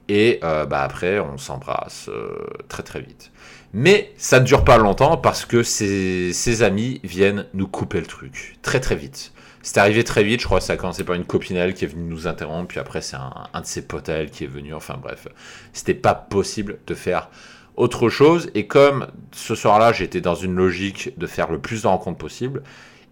Et 0.09 0.39
euh, 0.44 0.65
bah 0.65 0.81
après, 0.81 1.19
on 1.19 1.38
s'embrasse 1.38 2.09
euh, 2.09 2.47
très 2.67 2.81
très 2.81 3.00
vite. 3.00 3.31
Mais 3.74 4.12
ça 4.17 4.39
ne 4.39 4.45
dure 4.45 4.63
pas 4.63 4.77
longtemps 4.77 5.15
parce 5.15 5.45
que 5.45 5.62
ses 5.63 6.63
amis 6.63 7.00
viennent 7.03 7.45
nous 7.53 7.67
couper 7.67 8.01
le 8.01 8.07
truc 8.07 8.57
très 8.63 8.79
très 8.79 8.95
vite. 8.95 9.31
C'est 9.63 9.78
arrivé 9.78 10.04
très 10.04 10.24
vite, 10.24 10.42
je 10.42 10.46
crois 10.46 10.60
que 10.60 10.66
ça 10.66 10.74
a 10.74 10.78
commencé 10.78 11.04
par 11.04 11.16
une 11.16 11.25
copine 11.25 11.56
elle 11.56 11.75
qui 11.75 11.86
est 11.86 11.88
venue 11.88 12.04
nous 12.04 12.28
interrompre, 12.28 12.69
puis 12.69 12.80
après 12.80 13.02
c'est 13.02 13.18
un, 13.18 13.62
de 13.62 13.66
ses 13.66 13.84
potes 13.84 14.10
elle 14.10 14.31
qui 14.31 14.44
est 14.44 14.48
venu, 14.48 14.74
enfin 14.74 14.98
bref. 15.00 15.28
C'était 15.72 15.94
pas 15.94 16.16
possible 16.16 16.80
de 16.88 16.96
faire 16.96 17.30
autre 17.75 18.10
chose, 18.10 18.50
et 18.56 18.66
comme 18.66 19.08
ce 19.31 19.54
soir-là 19.54 19.94
j'étais 19.94 20.22
dans 20.22 20.36
une 20.36 20.56
logique 20.56 21.18
de 21.18 21.28
faire 21.28 21.52
le 21.52 21.60
plus 21.60 21.84
de 21.84 21.88
rencontres 21.88 22.18
possible, 22.18 22.63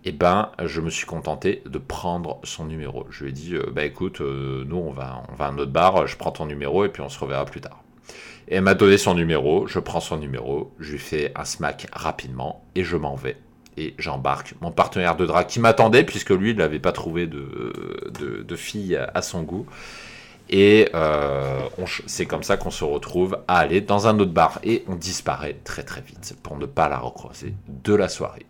et 0.05 0.09
eh 0.09 0.11
ben 0.13 0.51
je 0.63 0.81
me 0.81 0.89
suis 0.89 1.05
contenté 1.05 1.61
de 1.65 1.77
prendre 1.77 2.39
son 2.43 2.65
numéro. 2.65 3.05
Je 3.09 3.25
lui 3.25 3.31
ai 3.31 3.33
dit, 3.33 3.55
euh, 3.55 3.69
bah 3.73 3.83
écoute, 3.83 4.21
euh, 4.21 4.63
nous 4.65 4.77
on 4.77 4.91
va, 4.91 5.23
on 5.29 5.35
va 5.35 5.45
à 5.45 5.49
un 5.49 5.57
autre 5.57 5.71
bar, 5.71 6.07
je 6.07 6.15
prends 6.15 6.31
ton 6.31 6.45
numéro 6.45 6.85
et 6.85 6.89
puis 6.89 7.01
on 7.01 7.09
se 7.09 7.19
reverra 7.19 7.43
plus 7.43 7.59
tard. 7.59 7.83
Et 8.47 8.55
elle 8.55 8.63
m'a 8.63 8.75
donné 8.75 8.97
son 8.97 9.13
numéro, 9.13 9.67
je 9.67 9.77
prends 9.77 9.99
son 9.99 10.17
numéro, 10.17 10.73
je 10.79 10.93
lui 10.93 10.99
fais 10.99 11.33
un 11.35 11.43
smack 11.43 11.87
rapidement 11.91 12.63
et 12.75 12.83
je 12.85 12.95
m'en 12.95 13.15
vais 13.15 13.35
et 13.79 13.95
j'embarque 13.97 14.53
mon 14.61 14.71
partenaire 14.71 15.15
de 15.15 15.25
drague 15.25 15.47
qui 15.47 15.59
m'attendait, 15.59 16.03
puisque 16.03 16.31
lui, 16.31 16.51
il 16.51 16.57
n'avait 16.57 16.79
pas 16.79 16.91
trouvé 16.91 17.27
de, 17.27 18.55
fille 18.55 18.95
à 18.95 19.21
son 19.21 19.43
goût. 19.43 19.65
Et 20.49 20.89
euh, 20.95 21.61
c'est 22.07 22.25
comme 22.25 22.43
ça 22.43 22.57
qu'on 22.57 22.71
se 22.71 22.83
retrouve 22.83 23.37
à 23.47 23.59
aller 23.59 23.81
dans 23.81 24.07
un 24.07 24.19
autre 24.19 24.31
bar. 24.31 24.59
Et 24.63 24.83
on 24.87 24.95
disparaît 24.95 25.57
très 25.63 25.83
très 25.83 26.01
vite 26.01 26.35
pour 26.43 26.57
ne 26.57 26.65
pas 26.65 26.89
la 26.89 26.97
recroiser 26.97 27.53
de 27.67 27.93
la 27.93 28.09
soirée. 28.09 28.45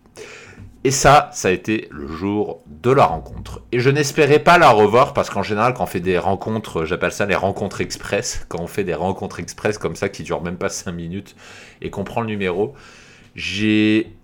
Et 0.86 0.92
ça, 0.92 1.30
ça 1.34 1.50
a 1.50 1.52
été 1.52 1.90
le 1.92 2.08
jour 2.08 2.62
de 2.68 2.90
la 2.90 3.06
rencontre. 3.06 3.62
Et 3.74 3.82
je 3.82 3.90
n'espérais 3.90 4.40
pas 4.40 4.58
la 4.58 4.70
revoir 4.70 5.14
parce 5.14 5.30
qu'en 5.30 5.44
général, 5.44 5.74
quand 5.74 5.84
on 5.84 5.88
fait 5.88 6.00
des 6.00 6.18
rencontres, 6.18 6.86
j'appelle 6.86 7.12
ça 7.12 7.26
les 7.26 7.36
rencontres 7.36 7.82
express, 7.82 8.46
quand 8.48 8.62
on 8.62 8.68
fait 8.68 8.86
des 8.86 8.94
rencontres 8.94 9.42
express 9.42 9.78
comme 9.78 9.98
ça 9.98 10.08
qui 10.08 10.24
durent 10.24 10.42
même 10.42 10.56
pas 10.56 10.70
5 10.70 10.94
minutes 10.94 11.36
et 11.82 11.90
qu'on 11.90 12.06
prend 12.06 12.22
le 12.22 12.28
numéro, 12.28 12.76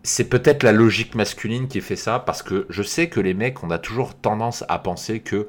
c'est 0.03 0.29
peut-être 0.29 0.63
la 0.63 0.71
logique 0.71 1.15
masculine 1.15 1.67
qui 1.67 1.81
fait 1.81 1.95
ça 1.95 2.19
parce 2.19 2.44
que 2.44 2.65
je 2.69 2.83
sais 2.83 3.07
que 3.09 3.19
les 3.19 3.33
mecs, 3.33 3.63
on 3.63 3.71
a 3.71 3.77
toujours 3.77 4.15
tendance 4.15 4.63
à 4.67 4.79
penser 4.79 5.21
que 5.21 5.47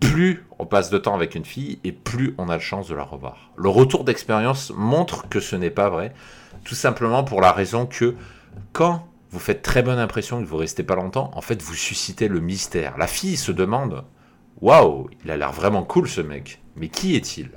plus 0.00 0.44
on 0.58 0.66
passe 0.66 0.90
de 0.90 0.98
temps 0.98 1.14
avec 1.14 1.34
une 1.34 1.44
fille 1.44 1.80
et 1.84 1.92
plus 1.92 2.34
on 2.38 2.48
a 2.48 2.56
de 2.56 2.62
chance 2.62 2.88
de 2.88 2.94
la 2.94 3.04
revoir. 3.04 3.50
Le 3.56 3.68
retour 3.68 4.04
d'expérience 4.04 4.72
montre 4.74 5.28
que 5.28 5.40
ce 5.40 5.56
n'est 5.56 5.70
pas 5.70 5.88
vrai, 5.88 6.14
tout 6.64 6.74
simplement 6.74 7.24
pour 7.24 7.40
la 7.40 7.52
raison 7.52 7.86
que 7.86 8.14
quand 8.72 9.06
vous 9.30 9.38
faites 9.38 9.62
très 9.62 9.82
bonne 9.82 9.98
impression 9.98 10.40
et 10.40 10.44
que 10.44 10.48
vous 10.48 10.56
restez 10.56 10.82
pas 10.82 10.94
longtemps, 10.94 11.30
en 11.34 11.40
fait 11.40 11.60
vous 11.60 11.74
suscitez 11.74 12.28
le 12.28 12.40
mystère. 12.40 12.96
La 12.96 13.06
fille 13.06 13.36
se 13.36 13.52
demande 13.52 14.04
Waouh, 14.60 15.10
il 15.24 15.30
a 15.30 15.36
l'air 15.36 15.52
vraiment 15.52 15.82
cool 15.82 16.08
ce 16.08 16.20
mec, 16.20 16.62
mais 16.76 16.88
qui 16.88 17.16
est-il? 17.16 17.50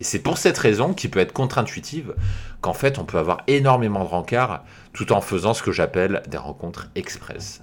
Et 0.00 0.04
c'est 0.04 0.20
pour 0.20 0.38
cette 0.38 0.58
raison 0.58 0.94
qui 0.94 1.08
peut 1.08 1.18
être 1.18 1.32
contre-intuitive 1.32 2.14
qu'en 2.60 2.72
fait 2.72 2.98
on 2.98 3.04
peut 3.04 3.18
avoir 3.18 3.38
énormément 3.46 4.04
de 4.04 4.08
rencarts 4.08 4.64
tout 4.92 5.12
en 5.12 5.20
faisant 5.20 5.54
ce 5.54 5.62
que 5.62 5.72
j'appelle 5.72 6.22
des 6.28 6.36
rencontres 6.36 6.88
express. 6.94 7.62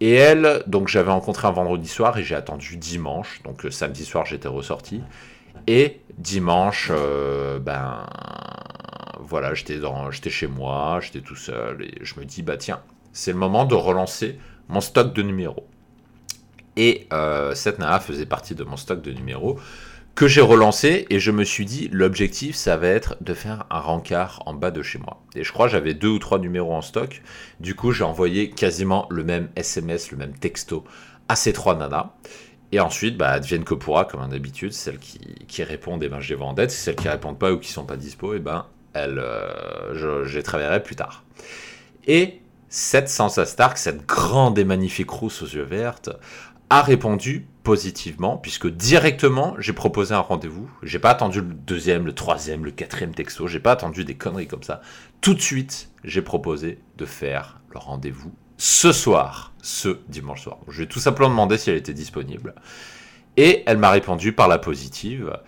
Et 0.00 0.12
elle, 0.14 0.62
donc 0.66 0.88
j'avais 0.88 1.10
rencontré 1.10 1.48
un 1.48 1.52
vendredi 1.52 1.88
soir 1.88 2.16
et 2.18 2.22
j'ai 2.22 2.34
attendu 2.34 2.76
dimanche, 2.76 3.42
donc 3.44 3.64
euh, 3.64 3.70
samedi 3.70 4.04
soir 4.04 4.26
j'étais 4.26 4.48
ressorti. 4.48 5.02
Et 5.66 6.00
dimanche, 6.16 6.90
euh, 6.92 7.58
ben 7.58 8.06
voilà, 9.20 9.54
j'étais 9.54 9.80
chez 10.30 10.46
moi, 10.46 11.00
j'étais 11.00 11.20
tout 11.20 11.36
seul 11.36 11.82
et 11.82 11.98
je 12.02 12.18
me 12.18 12.24
dis 12.24 12.42
bah 12.42 12.56
tiens, 12.56 12.80
c'est 13.12 13.32
le 13.32 13.38
moment 13.38 13.64
de 13.64 13.74
relancer 13.74 14.38
mon 14.68 14.80
stock 14.80 15.12
de 15.12 15.22
numéros. 15.22 15.66
Et 16.76 17.08
euh, 17.12 17.56
cette 17.56 17.80
nana 17.80 17.98
faisait 17.98 18.26
partie 18.26 18.54
de 18.54 18.62
mon 18.62 18.76
stock 18.76 19.02
de 19.02 19.10
numéros 19.10 19.58
que 20.18 20.26
j'ai 20.26 20.40
relancé 20.40 21.06
et 21.10 21.20
je 21.20 21.30
me 21.30 21.44
suis 21.44 21.64
dit 21.64 21.88
l'objectif 21.92 22.56
ça 22.56 22.76
va 22.76 22.88
être 22.88 23.16
de 23.20 23.34
faire 23.34 23.66
un 23.70 23.78
rencard 23.78 24.42
en 24.46 24.52
bas 24.52 24.72
de 24.72 24.82
chez 24.82 24.98
moi. 24.98 25.22
Et 25.36 25.44
je 25.44 25.52
crois 25.52 25.68
j'avais 25.68 25.94
deux 25.94 26.08
ou 26.08 26.18
trois 26.18 26.40
numéros 26.40 26.74
en 26.74 26.82
stock. 26.82 27.22
Du 27.60 27.76
coup 27.76 27.92
j'ai 27.92 28.02
envoyé 28.02 28.50
quasiment 28.50 29.06
le 29.10 29.22
même 29.22 29.48
SMS, 29.54 30.10
le 30.10 30.16
même 30.16 30.36
texto 30.36 30.82
à 31.28 31.36
ces 31.36 31.52
trois 31.52 31.76
nanas. 31.76 32.14
Et 32.72 32.80
ensuite, 32.80 33.16
bah, 33.16 33.28
advienne 33.28 33.62
que 33.62 33.74
pourra, 33.74 34.06
comme 34.06 34.28
d'habitude, 34.28 34.72
celles 34.72 34.98
qui, 34.98 35.20
qui 35.46 35.62
répondent, 35.62 36.02
et 36.02 36.06
eh 36.06 36.08
ben, 36.08 36.18
je 36.18 36.30
les 36.30 36.34
vois 36.34 36.48
en 36.48 36.52
dette. 36.52 36.72
Celles 36.72 36.96
qui 36.96 37.08
répondent 37.08 37.38
pas 37.38 37.52
ou 37.52 37.58
qui 37.58 37.70
sont 37.70 37.86
pas 37.86 37.96
dispo, 37.96 38.34
et 38.34 38.38
eh 38.38 38.40
ben, 38.40 38.66
elles, 38.94 39.20
euh, 39.20 39.94
je, 39.94 40.36
les 40.36 40.42
travaillerai 40.42 40.82
plus 40.82 40.96
tard. 40.96 41.22
Et 42.08 42.42
cette 42.68 43.08
Sansa 43.08 43.46
Stark, 43.46 43.78
cette 43.78 44.04
grande 44.04 44.58
et 44.58 44.64
magnifique 44.64 45.10
rousse 45.10 45.42
aux 45.42 45.46
yeux 45.46 45.62
vertes, 45.62 46.10
a 46.70 46.82
répondu 46.82 47.46
positivement, 47.62 48.36
puisque 48.36 48.66
directement 48.66 49.54
j'ai 49.58 49.72
proposé 49.72 50.14
un 50.14 50.20
rendez-vous. 50.20 50.70
J'ai 50.82 50.98
pas 50.98 51.10
attendu 51.10 51.40
le 51.40 51.54
deuxième, 51.54 52.06
le 52.06 52.14
troisième, 52.14 52.64
le 52.64 52.70
quatrième 52.70 53.14
texto, 53.14 53.46
j'ai 53.46 53.60
pas 53.60 53.72
attendu 53.72 54.04
des 54.04 54.14
conneries 54.14 54.48
comme 54.48 54.62
ça. 54.62 54.80
Tout 55.20 55.34
de 55.34 55.40
suite, 55.40 55.90
j'ai 56.04 56.22
proposé 56.22 56.78
de 56.96 57.04
faire 57.04 57.60
le 57.70 57.78
rendez-vous 57.78 58.32
ce 58.56 58.92
soir, 58.92 59.52
ce 59.62 59.98
dimanche 60.08 60.42
soir. 60.42 60.58
Je 60.68 60.78
lui 60.78 60.84
ai 60.84 60.88
tout 60.88 60.98
simplement 60.98 61.30
demandé 61.30 61.58
si 61.58 61.70
elle 61.70 61.76
était 61.76 61.94
disponible. 61.94 62.54
Et 63.36 63.62
elle 63.66 63.78
m'a 63.78 63.90
répondu 63.90 64.32
par 64.32 64.48
la 64.48 64.58
positive. 64.58 65.38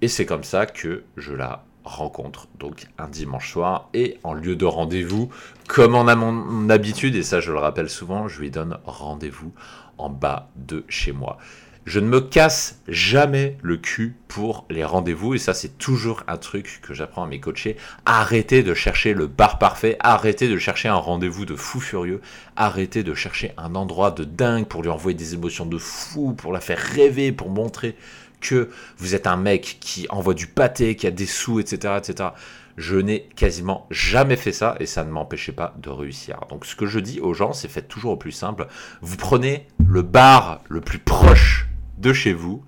Et 0.00 0.08
c'est 0.08 0.26
comme 0.26 0.44
ça 0.44 0.66
que 0.66 1.04
je 1.16 1.32
la 1.32 1.64
rencontre, 1.84 2.48
donc 2.58 2.86
un 2.98 3.08
dimanche 3.08 3.50
soir, 3.50 3.88
et 3.94 4.18
en 4.22 4.34
lieu 4.34 4.56
de 4.56 4.64
rendez-vous, 4.64 5.30
comme 5.66 5.94
on 5.94 6.06
a 6.06 6.14
mon 6.14 6.70
habitude, 6.70 7.16
et 7.16 7.22
ça 7.22 7.40
je 7.40 7.50
le 7.50 7.58
rappelle 7.58 7.90
souvent, 7.90 8.28
je 8.28 8.40
lui 8.40 8.50
donne 8.50 8.78
rendez-vous 8.84 9.52
en 9.98 10.10
bas 10.10 10.50
de 10.56 10.84
chez 10.88 11.12
moi. 11.12 11.38
Je 11.84 11.98
ne 11.98 12.06
me 12.06 12.20
casse 12.20 12.80
jamais 12.86 13.56
le 13.60 13.76
cul 13.76 14.14
pour 14.28 14.66
les 14.70 14.84
rendez-vous 14.84 15.34
et 15.34 15.38
ça 15.38 15.52
c'est 15.52 15.78
toujours 15.78 16.22
un 16.28 16.36
truc 16.36 16.78
que 16.80 16.94
j'apprends 16.94 17.24
à 17.24 17.26
mes 17.26 17.40
coachés. 17.40 17.76
Arrêtez 18.06 18.62
de 18.62 18.72
chercher 18.72 19.14
le 19.14 19.26
bar 19.26 19.58
parfait, 19.58 19.96
arrêtez 19.98 20.48
de 20.48 20.58
chercher 20.58 20.88
un 20.88 20.94
rendez-vous 20.94 21.44
de 21.44 21.56
fou 21.56 21.80
furieux, 21.80 22.20
arrêtez 22.54 23.02
de 23.02 23.14
chercher 23.14 23.52
un 23.56 23.74
endroit 23.74 24.12
de 24.12 24.22
dingue 24.22 24.66
pour 24.66 24.82
lui 24.84 24.90
envoyer 24.90 25.16
des 25.16 25.34
émotions 25.34 25.66
de 25.66 25.78
fou, 25.78 26.34
pour 26.34 26.52
la 26.52 26.60
faire 26.60 26.78
rêver, 26.78 27.32
pour 27.32 27.50
montrer 27.50 27.96
que 28.40 28.70
vous 28.98 29.16
êtes 29.16 29.26
un 29.26 29.36
mec 29.36 29.78
qui 29.80 30.06
envoie 30.08 30.34
du 30.34 30.46
pâté, 30.46 30.94
qui 30.94 31.08
a 31.08 31.10
des 31.10 31.26
sous, 31.26 31.58
etc. 31.58 31.94
etc. 31.98 32.30
Je 32.76 32.96
n'ai 32.96 33.24
quasiment 33.36 33.86
jamais 33.90 34.36
fait 34.36 34.52
ça 34.52 34.76
et 34.80 34.86
ça 34.86 35.04
ne 35.04 35.10
m'empêchait 35.10 35.52
pas 35.52 35.74
de 35.78 35.90
réussir. 35.90 36.40
Donc 36.48 36.64
ce 36.64 36.74
que 36.74 36.86
je 36.86 37.00
dis 37.00 37.20
aux 37.20 37.34
gens, 37.34 37.52
c'est 37.52 37.68
faites 37.68 37.88
toujours 37.88 38.12
au 38.12 38.16
plus 38.16 38.32
simple. 38.32 38.66
Vous 39.02 39.16
prenez 39.16 39.66
le 39.92 40.00
bar 40.00 40.62
le 40.70 40.80
plus 40.80 40.98
proche 40.98 41.68
de 41.98 42.14
chez 42.14 42.32
vous 42.32 42.64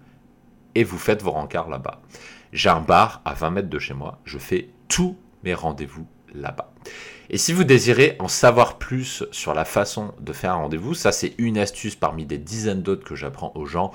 et 0.75 0.85
vous 0.85 0.99
faites 0.99 1.23
vos 1.23 1.31
rencarts 1.31 1.71
là-bas. 1.71 2.03
J'ai 2.53 2.69
un 2.69 2.83
bar 2.83 3.23
à 3.25 3.33
20 3.33 3.51
mètres 3.51 3.71
de 3.71 3.79
chez 3.79 3.95
moi. 3.95 4.21
Je 4.27 4.37
fais 4.37 4.69
tous 4.89 5.17
mes 5.43 5.55
rendez-vous 5.55 6.07
là-bas. 6.35 6.75
Et 7.31 7.39
si 7.39 7.55
vous 7.55 7.65
désirez 7.65 8.17
en 8.19 8.29
savoir 8.29 8.77
plus 8.77 9.25
sur 9.31 9.55
la 9.55 9.65
façon 9.65 10.13
de 10.21 10.35
faire 10.35 10.53
un 10.53 10.57
rendez-vous, 10.57 10.93
ça 10.93 11.13
c'est 11.13 11.35
une 11.39 11.57
astuce 11.57 11.97
parmi 11.97 12.27
des 12.27 12.37
dizaines 12.37 12.83
d'autres 12.83 13.09
que 13.09 13.15
j'apprends 13.15 13.53
aux 13.55 13.65
gens. 13.65 13.91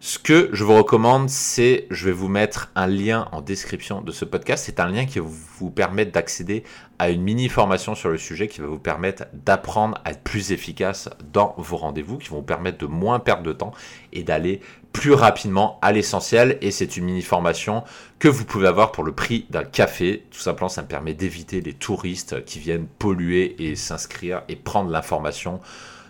Ce 0.00 0.20
que 0.20 0.48
je 0.52 0.62
vous 0.62 0.76
recommande, 0.76 1.28
c'est, 1.28 1.88
je 1.90 2.04
vais 2.04 2.12
vous 2.12 2.28
mettre 2.28 2.70
un 2.76 2.86
lien 2.86 3.26
en 3.32 3.40
description 3.40 4.00
de 4.00 4.12
ce 4.12 4.24
podcast. 4.24 4.62
C'est 4.64 4.78
un 4.78 4.86
lien 4.86 5.06
qui 5.06 5.18
va 5.18 5.26
vous 5.26 5.70
permettre 5.70 6.12
d'accéder 6.12 6.62
à 7.00 7.10
une 7.10 7.20
mini 7.20 7.48
formation 7.48 7.96
sur 7.96 8.08
le 8.08 8.16
sujet 8.16 8.46
qui 8.46 8.60
va 8.60 8.68
vous 8.68 8.78
permettre 8.78 9.24
d'apprendre 9.32 10.00
à 10.04 10.12
être 10.12 10.22
plus 10.22 10.52
efficace 10.52 11.10
dans 11.32 11.52
vos 11.58 11.76
rendez-vous, 11.76 12.16
qui 12.18 12.28
vont 12.28 12.36
vous 12.36 12.42
permettre 12.44 12.78
de 12.78 12.86
moins 12.86 13.18
perdre 13.18 13.42
de 13.42 13.52
temps 13.52 13.72
et 14.12 14.22
d'aller 14.22 14.60
plus 14.92 15.14
rapidement 15.14 15.80
à 15.82 15.90
l'essentiel. 15.90 16.58
Et 16.60 16.70
c'est 16.70 16.96
une 16.96 17.04
mini 17.04 17.22
formation 17.22 17.82
que 18.20 18.28
vous 18.28 18.44
pouvez 18.44 18.68
avoir 18.68 18.92
pour 18.92 19.02
le 19.02 19.10
prix 19.10 19.46
d'un 19.50 19.64
café. 19.64 20.26
Tout 20.30 20.38
simplement, 20.38 20.68
ça 20.68 20.82
me 20.82 20.88
permet 20.88 21.14
d'éviter 21.14 21.60
les 21.60 21.72
touristes 21.74 22.44
qui 22.44 22.60
viennent 22.60 22.86
polluer 22.86 23.56
et 23.58 23.74
s'inscrire 23.74 24.42
et 24.48 24.54
prendre 24.54 24.92
l'information 24.92 25.60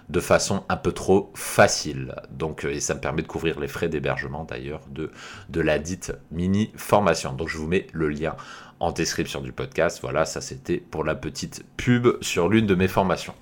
de 0.08 0.20
façon 0.20 0.64
un 0.68 0.76
peu 0.76 0.92
trop 0.92 1.30
facile. 1.34 2.14
Donc, 2.30 2.64
euh, 2.64 2.72
et 2.72 2.80
ça 2.80 2.94
me 2.94 3.00
permet 3.00 3.22
de 3.22 3.26
couvrir 3.26 3.60
les 3.60 3.68
frais 3.68 3.88
d'hébergement 3.88 4.44
d'ailleurs 4.44 4.80
de, 4.90 5.10
de 5.48 5.60
la 5.60 5.78
dite 5.78 6.12
mini 6.30 6.70
formation. 6.76 7.32
Donc, 7.32 7.48
je 7.48 7.58
vous 7.58 7.66
mets 7.66 7.86
le 7.92 8.08
lien 8.08 8.36
en 8.80 8.92
description 8.92 9.40
du 9.40 9.52
podcast. 9.52 9.98
Voilà, 10.02 10.24
ça 10.24 10.40
c'était 10.40 10.78
pour 10.78 11.04
la 11.04 11.14
petite 11.14 11.64
pub 11.76 12.08
sur 12.22 12.48
l'une 12.48 12.66
de 12.66 12.74
mes 12.74 12.88
formations. 12.88 13.34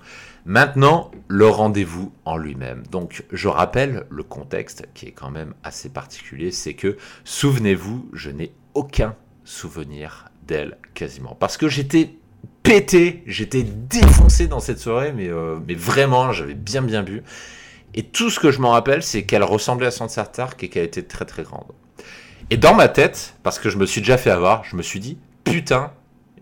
Maintenant, 0.45 1.11
le 1.27 1.47
rendez-vous 1.47 2.13
en 2.23 2.37
lui-même. 2.37 2.83
Donc, 2.89 3.25
je 3.33 3.49
rappelle 3.49 4.05
le 4.09 4.23
contexte 4.23 4.87
qui 4.93 5.07
est 5.07 5.11
quand 5.11 5.29
même 5.29 5.53
assez 5.63 5.89
particulier, 5.89 6.51
c'est 6.51 6.73
que, 6.73 6.95
souvenez-vous, 7.25 8.09
je 8.13 8.29
n'ai 8.29 8.53
aucun 8.73 9.15
souvenir 9.43 10.29
d'elle 10.43 10.77
quasiment. 10.93 11.35
Parce 11.35 11.57
que 11.57 11.67
j'étais 11.67 12.11
pété, 12.67 13.23
j'étais 13.25 13.63
défoncé 13.63 14.47
dans 14.47 14.59
cette 14.59 14.79
soirée, 14.79 15.13
mais, 15.15 15.29
euh, 15.29 15.57
mais 15.67 15.73
vraiment, 15.73 16.33
j'avais 16.33 16.53
bien 16.53 16.81
bien 16.81 17.01
bu. 17.01 17.23
Et 17.93 18.03
tout 18.03 18.29
ce 18.29 18.39
que 18.39 18.51
je 18.51 18.59
m'en 18.59 18.71
rappelle, 18.71 19.01
c'est 19.03 19.23
qu'elle 19.23 19.43
ressemblait 19.43 19.87
à 19.87 19.91
Sansa 19.91 20.29
et 20.59 20.67
qu'elle 20.67 20.83
était 20.83 21.03
très 21.03 21.25
très 21.25 21.43
grande. 21.43 21.71
Et 22.49 22.57
dans 22.57 22.73
ma 22.73 22.89
tête, 22.89 23.35
parce 23.43 23.57
que 23.57 23.69
je 23.69 23.77
me 23.77 23.85
suis 23.85 24.01
déjà 24.01 24.17
fait 24.17 24.29
avoir, 24.29 24.63
je 24.65 24.75
me 24.75 24.81
suis 24.81 24.99
dit, 24.99 25.17
putain, 25.45 25.91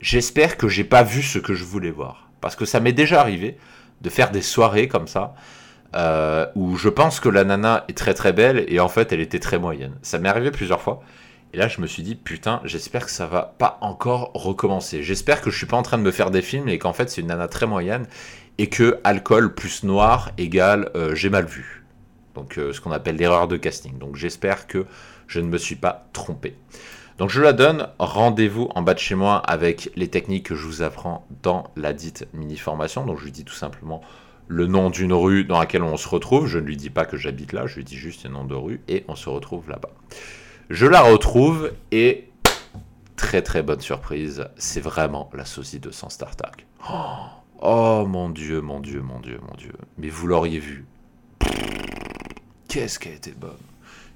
j'espère 0.01 0.57
que 0.57 0.67
j'ai 0.67 0.83
pas 0.83 1.03
vu 1.03 1.21
ce 1.21 1.37
que 1.37 1.53
je 1.53 1.63
voulais 1.63 1.91
voir. 1.91 2.29
Parce 2.41 2.55
que 2.55 2.65
ça 2.65 2.79
m'est 2.79 2.91
déjà 2.91 3.21
arrivé 3.21 3.57
de 4.01 4.09
faire 4.09 4.31
des 4.31 4.41
soirées 4.41 4.87
comme 4.87 5.07
ça, 5.07 5.35
euh, 5.95 6.47
où 6.55 6.75
je 6.75 6.89
pense 6.89 7.19
que 7.19 7.29
la 7.29 7.43
nana 7.43 7.85
est 7.87 7.97
très 7.97 8.13
très 8.13 8.33
belle 8.33 8.65
et 8.67 8.79
en 8.79 8.89
fait 8.89 9.13
elle 9.13 9.21
était 9.21 9.39
très 9.39 9.59
moyenne. 9.59 9.93
Ça 10.01 10.19
m'est 10.19 10.29
arrivé 10.29 10.51
plusieurs 10.51 10.81
fois. 10.81 11.01
Et 11.55 11.57
là, 11.57 11.69
je 11.69 11.79
me 11.79 11.87
suis 11.87 12.03
dit, 12.03 12.15
putain, 12.15 12.59
j'espère 12.65 13.05
que 13.05 13.11
ça 13.11 13.27
va 13.27 13.55
pas 13.57 13.77
encore 13.79 14.31
recommencer. 14.33 15.03
J'espère 15.03 15.39
que 15.39 15.49
je 15.49 15.57
suis 15.57 15.65
pas 15.65 15.77
en 15.77 15.83
train 15.83 15.97
de 15.97 16.03
me 16.03 16.11
faire 16.11 16.29
des 16.29 16.41
films 16.41 16.67
et 16.67 16.77
qu'en 16.77 16.91
fait, 16.91 17.09
c'est 17.09 17.21
une 17.21 17.27
nana 17.27 17.47
très 17.47 17.65
moyenne 17.65 18.07
et 18.57 18.67
que 18.67 18.99
alcool 19.05 19.55
plus 19.55 19.83
noir 19.83 20.31
égale 20.37 20.91
euh, 20.97 21.15
j'ai 21.15 21.29
mal 21.29 21.45
vu. 21.45 21.85
Donc, 22.33 22.57
euh, 22.57 22.73
ce 22.73 22.81
qu'on 22.81 22.91
appelle 22.91 23.15
l'erreur 23.15 23.47
de 23.47 23.55
casting. 23.55 23.97
Donc, 23.97 24.17
j'espère 24.17 24.67
que 24.67 24.85
je 25.27 25.39
ne 25.39 25.47
me 25.47 25.57
suis 25.57 25.77
pas 25.77 26.09
trompé. 26.11 26.57
Donc, 27.19 27.29
je 27.29 27.41
la 27.41 27.53
donne. 27.53 27.87
Rendez-vous 27.99 28.67
en 28.75 28.81
bas 28.81 28.93
de 28.93 28.99
chez 28.99 29.15
moi 29.15 29.37
avec 29.37 29.91
les 29.95 30.09
techniques 30.09 30.47
que 30.47 30.55
je 30.55 30.65
vous 30.65 30.81
apprends 30.81 31.25
dans 31.41 31.71
la 31.77 31.93
dite 31.93 32.27
mini-formation. 32.33 33.05
Donc, 33.05 33.19
je 33.19 33.23
lui 33.23 33.31
dis 33.31 33.45
tout 33.45 33.55
simplement 33.55 34.01
le 34.49 34.67
nom 34.67 34.89
d'une 34.89 35.13
rue 35.13 35.45
dans 35.45 35.59
laquelle 35.59 35.83
on 35.83 35.95
se 35.95 36.09
retrouve. 36.09 36.47
Je 36.47 36.59
ne 36.59 36.65
lui 36.65 36.75
dis 36.75 36.89
pas 36.89 37.05
que 37.05 37.15
j'habite 37.15 37.53
là, 37.53 37.65
je 37.65 37.77
lui 37.77 37.85
dis 37.85 37.95
juste 37.95 38.25
le 38.25 38.31
nom 38.31 38.43
de 38.43 38.55
rue 38.55 38.81
et 38.89 39.05
on 39.07 39.15
se 39.15 39.29
retrouve 39.29 39.69
là-bas. 39.69 39.91
Je 40.69 40.87
la 40.87 41.01
retrouve 41.01 41.71
et 41.91 42.29
très 43.15 43.43
très 43.43 43.61
bonne 43.61 43.81
surprise, 43.81 44.47
c'est 44.57 44.81
vraiment 44.81 45.29
la 45.33 45.45
saucisse 45.45 45.79
de 45.79 45.91
Sans 45.91 46.09
Startup. 46.09 46.55
Oh, 46.89 47.17
oh 47.61 48.05
mon 48.07 48.29
dieu, 48.29 48.61
mon 48.61 48.79
dieu, 48.79 49.01
mon 49.01 49.19
dieu, 49.19 49.39
mon 49.47 49.55
dieu. 49.55 49.73
Mais 49.99 50.09
vous 50.09 50.25
l'auriez 50.25 50.57
vu. 50.57 50.85
Qu'est-ce 52.67 52.97
qu'elle 52.97 53.13
était 53.13 53.31
bonne. 53.31 53.51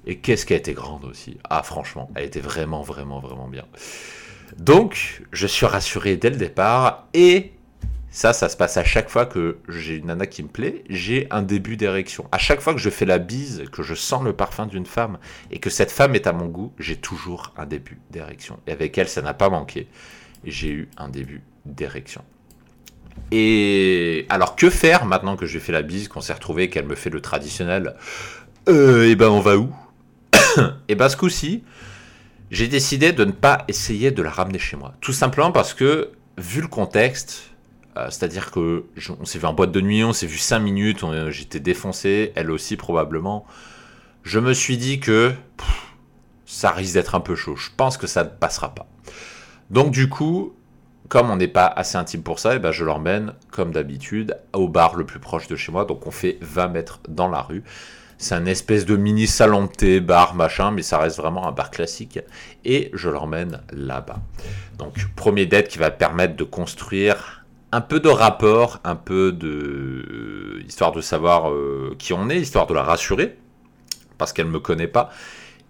Et 0.06 0.18
qu'est-ce 0.18 0.44
qu'elle 0.44 0.58
était 0.58 0.74
grande 0.74 1.04
aussi. 1.04 1.38
Ah 1.48 1.62
franchement, 1.62 2.10
elle 2.16 2.24
était 2.24 2.40
vraiment, 2.40 2.82
vraiment, 2.82 3.20
vraiment 3.20 3.46
bien. 3.46 3.66
Donc, 4.58 5.22
je 5.30 5.46
suis 5.46 5.66
rassuré 5.66 6.16
dès 6.16 6.30
le 6.30 6.36
départ 6.36 7.06
et 7.14 7.52
ça, 8.10 8.32
ça 8.32 8.48
se 8.48 8.56
passe 8.56 8.76
à 8.76 8.82
chaque 8.82 9.08
fois 9.08 9.24
que 9.24 9.58
j'ai 9.68 9.96
une 9.96 10.06
nana 10.06 10.26
qui 10.26 10.42
me 10.42 10.48
plaît, 10.48 10.82
j'ai 10.88 11.28
un 11.30 11.42
début 11.42 11.76
d'érection. 11.76 12.26
À 12.32 12.38
chaque 12.38 12.60
fois 12.60 12.74
que 12.74 12.80
je 12.80 12.90
fais 12.90 13.06
la 13.06 13.18
bise, 13.18 13.64
que 13.70 13.84
je 13.84 13.94
sens 13.94 14.24
le 14.24 14.32
parfum 14.32 14.66
d'une 14.66 14.86
femme 14.86 15.18
et 15.52 15.60
que 15.60 15.70
cette 15.70 15.92
femme 15.92 16.16
est 16.16 16.26
à 16.26 16.32
mon 16.32 16.46
goût, 16.46 16.72
j'ai 16.78 16.96
toujours 16.96 17.54
un 17.56 17.66
début 17.66 17.98
d'érection. 18.10 18.58
Et 18.66 18.72
avec 18.72 18.98
elle, 18.98 19.08
ça 19.08 19.22
n'a 19.22 19.32
pas 19.32 19.48
manqué. 19.48 19.86
J'ai 20.44 20.70
eu 20.70 20.88
un 20.96 21.08
début 21.08 21.42
d'érection. 21.64 22.24
Et 23.30 24.26
alors 24.28 24.56
que 24.56 24.70
faire 24.70 25.04
maintenant 25.04 25.36
que 25.36 25.46
j'ai 25.46 25.60
fait 25.60 25.72
la 25.72 25.82
bise, 25.82 26.08
qu'on 26.08 26.20
s'est 26.20 26.32
retrouvé, 26.32 26.68
qu'elle 26.68 26.86
me 26.86 26.96
fait 26.96 27.10
le 27.10 27.20
traditionnel 27.20 27.94
euh, 28.68 29.08
Et 29.08 29.14
ben 29.14 29.28
on 29.28 29.40
va 29.40 29.56
où? 29.56 29.72
Et 30.88 30.96
ben 30.96 31.08
ce 31.08 31.16
coup-ci, 31.16 31.62
j'ai 32.50 32.66
décidé 32.66 33.12
de 33.12 33.24
ne 33.24 33.30
pas 33.30 33.64
essayer 33.68 34.10
de 34.10 34.22
la 34.22 34.30
ramener 34.30 34.58
chez 34.58 34.76
moi. 34.76 34.94
Tout 35.00 35.12
simplement 35.12 35.52
parce 35.52 35.74
que, 35.74 36.10
vu 36.38 36.60
le 36.60 36.66
contexte, 36.66 37.49
euh, 37.96 38.06
c'est-à-dire 38.10 38.50
que 38.50 38.84
on 39.20 39.24
s'est 39.24 39.38
vu 39.38 39.46
en 39.46 39.52
boîte 39.52 39.72
de 39.72 39.80
nuit, 39.80 40.04
on 40.04 40.12
s'est 40.12 40.26
vu 40.26 40.38
5 40.38 40.60
minutes, 40.60 41.04
j'étais 41.30 41.60
défoncé, 41.60 42.32
elle 42.36 42.50
aussi 42.50 42.76
probablement. 42.76 43.46
Je 44.22 44.38
me 44.38 44.52
suis 44.52 44.76
dit 44.76 45.00
que 45.00 45.32
ça 46.46 46.70
risque 46.70 46.94
d'être 46.94 47.14
un 47.14 47.20
peu 47.20 47.34
chaud. 47.34 47.56
Je 47.56 47.70
pense 47.76 47.96
que 47.96 48.06
ça 48.06 48.24
ne 48.24 48.28
passera 48.28 48.74
pas. 48.74 48.86
Donc 49.70 49.90
du 49.90 50.08
coup, 50.08 50.54
comme 51.08 51.30
on 51.30 51.36
n'est 51.36 51.48
pas 51.48 51.66
assez 51.66 51.96
intime 51.96 52.22
pour 52.22 52.38
ça, 52.38 52.54
eh 52.54 52.58
ben 52.58 52.70
je 52.70 52.84
l'emmène 52.84 53.34
comme 53.50 53.72
d'habitude 53.72 54.36
au 54.52 54.68
bar 54.68 54.94
le 54.94 55.04
plus 55.04 55.18
proche 55.18 55.48
de 55.48 55.56
chez 55.56 55.72
moi. 55.72 55.84
Donc 55.84 56.06
on 56.06 56.10
fait 56.10 56.38
20 56.40 56.68
mètres 56.68 57.00
dans 57.08 57.28
la 57.28 57.42
rue. 57.42 57.64
C'est 58.18 58.34
un 58.34 58.44
espèce 58.44 58.84
de 58.84 58.96
mini 58.96 59.26
salon 59.26 59.64
de 59.64 59.70
thé, 59.70 60.00
bar, 60.00 60.34
machin, 60.34 60.70
mais 60.70 60.82
ça 60.82 60.98
reste 60.98 61.16
vraiment 61.16 61.48
un 61.48 61.52
bar 61.52 61.70
classique. 61.70 62.20
Et 62.64 62.90
je 62.92 63.08
l'emmène 63.08 63.62
là-bas. 63.72 64.20
Donc 64.78 64.94
premier 65.16 65.46
date 65.46 65.68
qui 65.68 65.78
va 65.78 65.90
permettre 65.90 66.36
de 66.36 66.44
construire 66.44 67.39
un 67.72 67.80
peu 67.80 68.00
de 68.00 68.08
rapport, 68.08 68.80
un 68.84 68.96
peu 68.96 69.32
de 69.32 69.48
euh, 69.48 70.62
histoire 70.66 70.92
de 70.92 71.00
savoir 71.00 71.50
euh, 71.50 71.94
qui 71.98 72.12
on 72.12 72.28
est, 72.28 72.40
histoire 72.40 72.66
de 72.66 72.74
la 72.74 72.82
rassurer, 72.82 73.36
parce 74.18 74.32
qu'elle 74.32 74.46
ne 74.46 74.52
me 74.52 74.60
connaît 74.60 74.88
pas. 74.88 75.10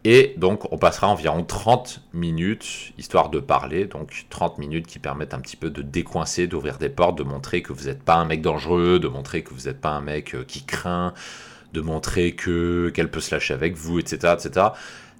Et 0.04 0.35
donc 0.38 0.73
on 0.73 0.78
passera 0.78 1.09
environ 1.09 1.45
30 1.45 2.00
minutes, 2.14 2.92
histoire 2.97 3.28
de 3.28 3.38
parler, 3.38 3.85
donc 3.85 4.25
30 4.30 4.57
minutes 4.57 4.87
qui 4.87 4.99
permettent 4.99 5.35
un 5.35 5.40
petit 5.40 5.59
peu 5.59 5.69
de 5.69 5.83
décoincer, 5.83 6.47
d'ouvrir 6.47 6.78
des 6.78 6.88
portes, 6.88 7.19
de 7.19 7.23
montrer 7.23 7.61
que 7.61 7.75
vous 7.75 7.85
n'êtes 7.85 8.02
pas 8.02 8.14
un 8.14 8.25
mec 8.25 8.40
dangereux, 8.40 8.99
de 8.99 9.09
montrer 9.09 9.42
que 9.42 9.52
vous 9.52 9.66
n'êtes 9.69 9.80
pas 9.80 9.90
un 9.90 10.00
mec 10.00 10.35
euh, 10.35 10.45
qui 10.45 10.64
craint, 10.64 11.12
de 11.75 11.83
montrer 11.83 12.35
que 12.35 12.90
qu'elle 12.95 13.11
peut 13.11 13.21
se 13.21 13.35
lâcher 13.35 13.52
avec 13.52 13.76
vous, 13.76 13.99
etc. 13.99 14.35
etc 14.38 14.69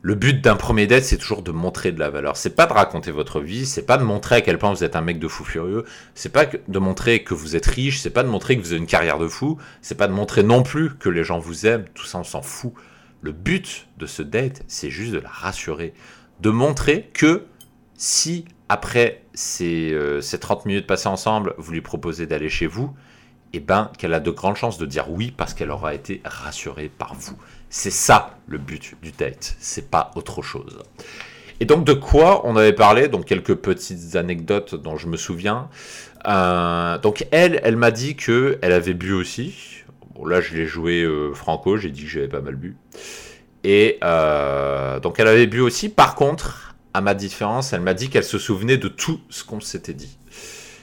le 0.03 0.15
but 0.15 0.41
d'un 0.41 0.57
premier 0.57 0.87
date, 0.87 1.05
c'est 1.05 1.19
toujours 1.19 1.43
de 1.43 1.51
montrer 1.51 1.93
de 1.93 2.01
la 2.01 2.09
valeur. 2.09 2.37
C'est 2.37 2.57
pas 2.57 2.67
de 2.67 2.73
raconter 2.73 3.11
votre 3.11 3.41
vie, 3.41 3.67
c'est 3.67 3.85
pas 3.85 3.99
de 3.99 4.03
montrer 4.03 4.37
à 4.37 4.41
quel 4.41 4.57
point 4.57 4.73
vous 4.73 4.83
êtes 4.83 4.97
un 4.97 5.03
mec 5.03 5.19
de 5.19 5.29
fou 5.29 5.45
furieux, 5.45 5.85
c'est 6.15 6.33
pas 6.33 6.47
de 6.47 6.79
montrer 6.79 7.23
que 7.23 7.35
vous 7.35 7.55
êtes 7.55 7.67
riche, 7.67 8.01
c'est 8.01 8.11
pas 8.11 8.23
de 8.23 8.29
montrer 8.29 8.57
que 8.57 8.63
vous 8.63 8.73
avez 8.73 8.81
une 8.81 8.87
carrière 8.87 9.19
de 9.19 9.29
fou, 9.29 9.59
c'est 9.83 9.97
pas 9.97 10.09
de 10.09 10.13
montrer 10.13 10.43
non 10.43 10.63
plus 10.63 10.95
que 10.97 11.11
les 11.11 11.23
gens 11.23 11.39
vous 11.39 11.67
aiment, 11.67 11.85
tout 11.95 12.07
ça 12.07 12.19
on 12.19 12.25
s'en 12.25 12.41
fout. 12.41 12.73
Le 13.21 13.33
but 13.33 13.89
de 13.99 14.07
ce 14.07 14.23
date, 14.23 14.63
c'est 14.69 14.89
juste 14.89 15.13
de 15.13 15.19
la 15.19 15.29
rassurer, 15.29 15.93
de 16.41 16.49
montrer 16.49 17.11
que 17.13 17.45
si 17.95 18.47
après 18.71 19.23
ces, 19.35 19.93
euh, 19.93 20.23
ces 20.23 20.39
30 20.41 20.65
minutes 20.65 20.87
passées 20.87 21.09
ensemble, 21.09 21.55
vous 21.59 21.73
lui 21.73 21.83
proposez 21.83 22.27
d'aller 22.27 22.49
chez 22.49 22.67
vous, 22.67 22.95
eh 23.53 23.61
ben 23.61 23.91
qu'elle 23.99 24.15
a 24.15 24.21
de 24.21 24.31
grandes 24.31 24.57
chances 24.57 24.79
de 24.79 24.87
dire 24.87 25.11
oui 25.11 25.35
parce 25.37 25.53
qu'elle 25.53 25.71
aura 25.71 25.93
été 25.93 26.23
rassurée 26.25 26.89
par 26.89 27.15
vous. 27.15 27.37
C'est 27.71 27.91
ça 27.91 28.37
le 28.49 28.59
but 28.59 28.95
du 29.01 29.13
date, 29.13 29.57
c'est 29.61 29.91
pas 29.91 30.11
autre 30.17 30.43
chose. 30.43 30.79
Et 31.61 31.65
donc 31.65 31.85
de 31.85 31.93
quoi 31.93 32.47
on 32.47 32.57
avait 32.57 32.73
parlé? 32.73 33.09
Donc 33.09 33.25
quelques 33.25 33.55
petites 33.55 34.17
anecdotes 34.17 34.75
dont 34.75 34.97
je 34.97 35.07
me 35.07 35.17
souviens. 35.17 35.69
Euh, 36.27 36.99
donc 36.99 37.27
elle, 37.31 37.61
elle 37.63 37.77
m'a 37.77 37.91
dit 37.91 38.17
que 38.17 38.59
elle 38.61 38.73
avait 38.73 38.95
bu 38.95 39.13
aussi. 39.13 39.85
Bon, 40.15 40.27
là, 40.27 40.41
je 40.41 40.55
l'ai 40.55 40.67
joué 40.67 41.03
euh, 41.03 41.33
franco, 41.33 41.77
j'ai 41.77 41.91
dit 41.91 42.03
que 42.03 42.09
j'avais 42.09 42.29
pas 42.29 42.41
mal 42.41 42.57
bu. 42.57 42.77
Et 43.65 43.99
euh, 44.03 45.01
donc, 45.01 45.21
elle 45.21 45.29
avait 45.29 45.47
bu 45.47 45.61
aussi. 45.61 45.89
Par 45.89 46.15
contre, 46.15 46.75
à 46.95 47.01
ma 47.01 47.15
différence, 47.15 47.73
elle 47.73 47.81
m'a 47.81 47.95
dit 47.95 48.09
qu'elle 48.09 48.25
se 48.25 48.39
souvenait 48.39 48.79
de 48.79 48.89
tout 48.89 49.21
ce 49.29 49.45
qu'on 49.45 49.61
s'était 49.61 49.95
dit. 49.95 50.19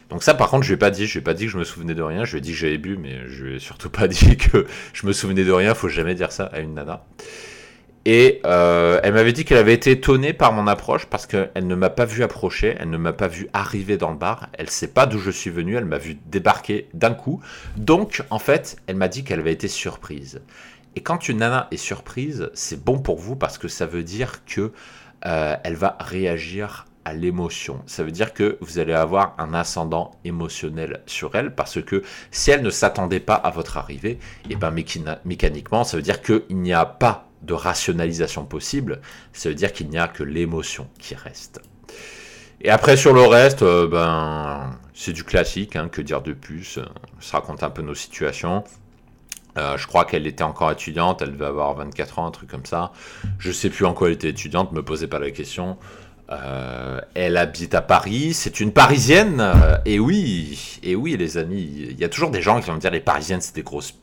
Donc 0.09 0.23
ça, 0.23 0.33
par 0.33 0.49
contre, 0.49 0.63
je 0.63 0.69
lui 0.69 0.75
ai 0.75 0.77
pas 0.77 0.91
dit. 0.91 1.05
Je 1.05 1.13
lui 1.13 1.19
ai 1.19 1.23
pas 1.23 1.33
dit 1.33 1.45
que 1.45 1.51
je 1.51 1.57
me 1.57 1.63
souvenais 1.63 1.95
de 1.95 2.01
rien. 2.01 2.25
Je 2.25 2.31
lui 2.31 2.37
ai 2.37 2.41
dit 2.41 2.51
que 2.51 2.57
j'avais 2.57 2.77
bu, 2.77 2.97
mais 2.97 3.27
je 3.27 3.45
lui 3.45 3.55
ai 3.55 3.59
surtout 3.59 3.89
pas 3.89 4.07
dit 4.07 4.37
que 4.37 4.65
je 4.93 5.05
me 5.05 5.13
souvenais 5.13 5.43
de 5.43 5.51
rien. 5.51 5.73
Faut 5.73 5.89
jamais 5.89 6.15
dire 6.15 6.31
ça 6.31 6.45
à 6.45 6.59
une 6.59 6.73
nana. 6.73 7.03
Et 8.09 8.39
euh, 8.45 9.01
elle 9.03 9.15
m'avait 9.15 9.33
dit 9.33 9.43
qu'elle 9.43 9.57
avait 9.57 9.73
été 9.73 9.91
étonnée 9.91 10.31
par 10.31 10.53
mon 10.53 10.65
approche 10.65 11.07
parce 11.07 11.25
qu'elle 11.25 11.67
ne 11.67 11.75
m'a 11.75 11.89
pas 11.89 12.05
vu 12.05 12.23
approcher, 12.23 12.73
elle 12.79 12.89
ne 12.89 12.95
m'a 12.95 13.11
pas 13.11 13.27
vu 13.27 13.49
arriver 13.51 13.97
dans 13.97 14.11
le 14.11 14.15
bar, 14.15 14.47
elle 14.53 14.69
sait 14.69 14.87
pas 14.87 15.05
d'où 15.05 15.19
je 15.19 15.29
suis 15.29 15.49
venu, 15.49 15.75
elle 15.75 15.83
m'a 15.83 15.97
vu 15.97 16.17
débarquer 16.27 16.87
d'un 16.93 17.13
coup. 17.13 17.41
Donc, 17.75 18.23
en 18.29 18.39
fait, 18.39 18.77
elle 18.87 18.95
m'a 18.95 19.09
dit 19.09 19.25
qu'elle 19.25 19.41
avait 19.41 19.51
été 19.51 19.67
surprise. 19.67 20.39
Et 20.95 21.01
quand 21.01 21.27
une 21.27 21.39
nana 21.39 21.67
est 21.71 21.75
surprise, 21.75 22.49
c'est 22.53 22.81
bon 22.81 22.97
pour 22.97 23.19
vous 23.19 23.35
parce 23.35 23.57
que 23.57 23.67
ça 23.67 23.85
veut 23.85 24.03
dire 24.03 24.45
que 24.45 24.71
euh, 25.25 25.55
elle 25.65 25.75
va 25.75 25.97
réagir 25.99 26.86
l'émotion. 27.13 27.81
Ça 27.85 28.03
veut 28.03 28.11
dire 28.11 28.33
que 28.33 28.57
vous 28.61 28.79
allez 28.79 28.93
avoir 28.93 29.35
un 29.37 29.53
ascendant 29.53 30.11
émotionnel 30.23 31.01
sur 31.05 31.35
elle 31.35 31.55
parce 31.55 31.81
que 31.81 32.03
si 32.31 32.51
elle 32.51 32.61
ne 32.61 32.69
s'attendait 32.69 33.19
pas 33.19 33.35
à 33.35 33.49
votre 33.49 33.77
arrivée, 33.77 34.19
et 34.49 34.51
eh 34.51 34.55
ben 34.55 34.71
mécaniquement, 34.71 35.83
ça 35.83 35.97
veut 35.97 36.03
dire 36.03 36.21
qu'il 36.21 36.43
n'y 36.49 36.73
a 36.73 36.85
pas 36.85 37.27
de 37.43 37.53
rationalisation 37.53 38.45
possible, 38.45 39.01
ça 39.33 39.49
veut 39.49 39.55
dire 39.55 39.73
qu'il 39.73 39.89
n'y 39.89 39.97
a 39.97 40.07
que 40.07 40.23
l'émotion 40.23 40.87
qui 40.99 41.15
reste. 41.15 41.61
Et 42.61 42.69
après 42.69 42.97
sur 42.97 43.13
le 43.13 43.21
reste, 43.21 43.61
euh, 43.61 43.87
ben 43.87 44.77
c'est 44.93 45.13
du 45.13 45.23
classique, 45.23 45.75
hein, 45.75 45.89
que 45.89 46.01
dire 46.01 46.21
de 46.21 46.33
plus 46.33 46.79
On 47.17 47.21
se 47.21 47.31
raconte 47.31 47.61
un 47.61 47.69
peu 47.69 47.83
nos 47.83 47.93
situations. 47.93 48.63
Euh, 49.57 49.77
je 49.77 49.87
crois 49.87 50.05
qu'elle 50.05 50.27
était 50.27 50.43
encore 50.43 50.71
étudiante, 50.71 51.21
elle 51.21 51.31
devait 51.31 51.45
avoir 51.45 51.73
24 51.75 52.19
ans, 52.19 52.27
un 52.27 52.31
truc 52.31 52.49
comme 52.49 52.65
ça. 52.65 52.91
Je 53.39 53.51
sais 53.51 53.69
plus 53.69 53.85
en 53.85 53.93
quoi 53.93 54.07
elle 54.07 54.13
était 54.13 54.29
étudiante, 54.29 54.71
me 54.71 54.83
posez 54.83 55.07
pas 55.07 55.19
la 55.19 55.31
question. 55.31 55.77
Euh, 56.29 56.99
elle 57.13 57.37
habite 57.37 57.73
à 57.73 57.81
Paris, 57.81 58.33
c'est 58.33 58.59
une 58.59 58.73
Parisienne. 58.73 59.43
et 59.85 59.99
oui, 59.99 60.79
et 60.83 60.95
oui 60.95 61.15
les 61.17 61.37
amis, 61.37 61.87
il 61.89 61.99
y 61.99 62.03
a 62.03 62.09
toujours 62.09 62.31
des 62.31 62.41
gens 62.41 62.59
qui 62.59 62.67
vont 62.67 62.75
me 62.75 62.79
dire 62.79 62.91
les 62.91 62.99
Parisiennes 62.99 63.41
c'est 63.41 63.55
des 63.55 63.63
grosses 63.63 63.93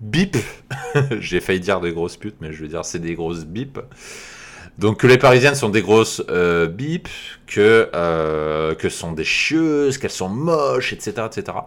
bip. 0.00 0.36
J'ai 1.20 1.40
failli 1.40 1.60
dire 1.60 1.80
des 1.80 1.92
grosses 1.92 2.16
putes, 2.16 2.36
mais 2.40 2.52
je 2.52 2.62
veux 2.62 2.68
dire 2.68 2.84
c'est 2.84 2.98
des 2.98 3.14
grosses 3.14 3.44
bip. 3.44 3.78
Donc 4.78 5.00
que 5.00 5.08
les 5.08 5.18
Parisiennes 5.18 5.56
sont 5.56 5.70
des 5.70 5.82
grosses 5.82 6.22
euh, 6.30 6.68
bip, 6.68 7.08
que 7.48 7.90
euh, 7.94 8.76
que 8.76 8.88
sont 8.88 9.12
des 9.12 9.24
chieuses, 9.24 9.98
qu'elles 9.98 10.10
sont 10.10 10.28
moches, 10.28 10.92
etc., 10.92 11.26
etc. 11.26 11.58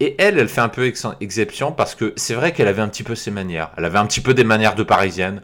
Et 0.00 0.16
elle, 0.18 0.38
elle 0.38 0.48
fait 0.48 0.60
un 0.60 0.68
peu 0.68 0.92
exception 1.20 1.72
parce 1.72 1.94
que 1.94 2.12
c'est 2.16 2.34
vrai 2.34 2.52
qu'elle 2.52 2.68
avait 2.68 2.82
un 2.82 2.88
petit 2.88 3.04
peu 3.04 3.14
ses 3.14 3.30
manières. 3.30 3.70
Elle 3.76 3.84
avait 3.84 3.98
un 3.98 4.06
petit 4.06 4.20
peu 4.20 4.34
des 4.34 4.44
manières 4.44 4.74
de 4.74 4.82
Parisienne. 4.82 5.42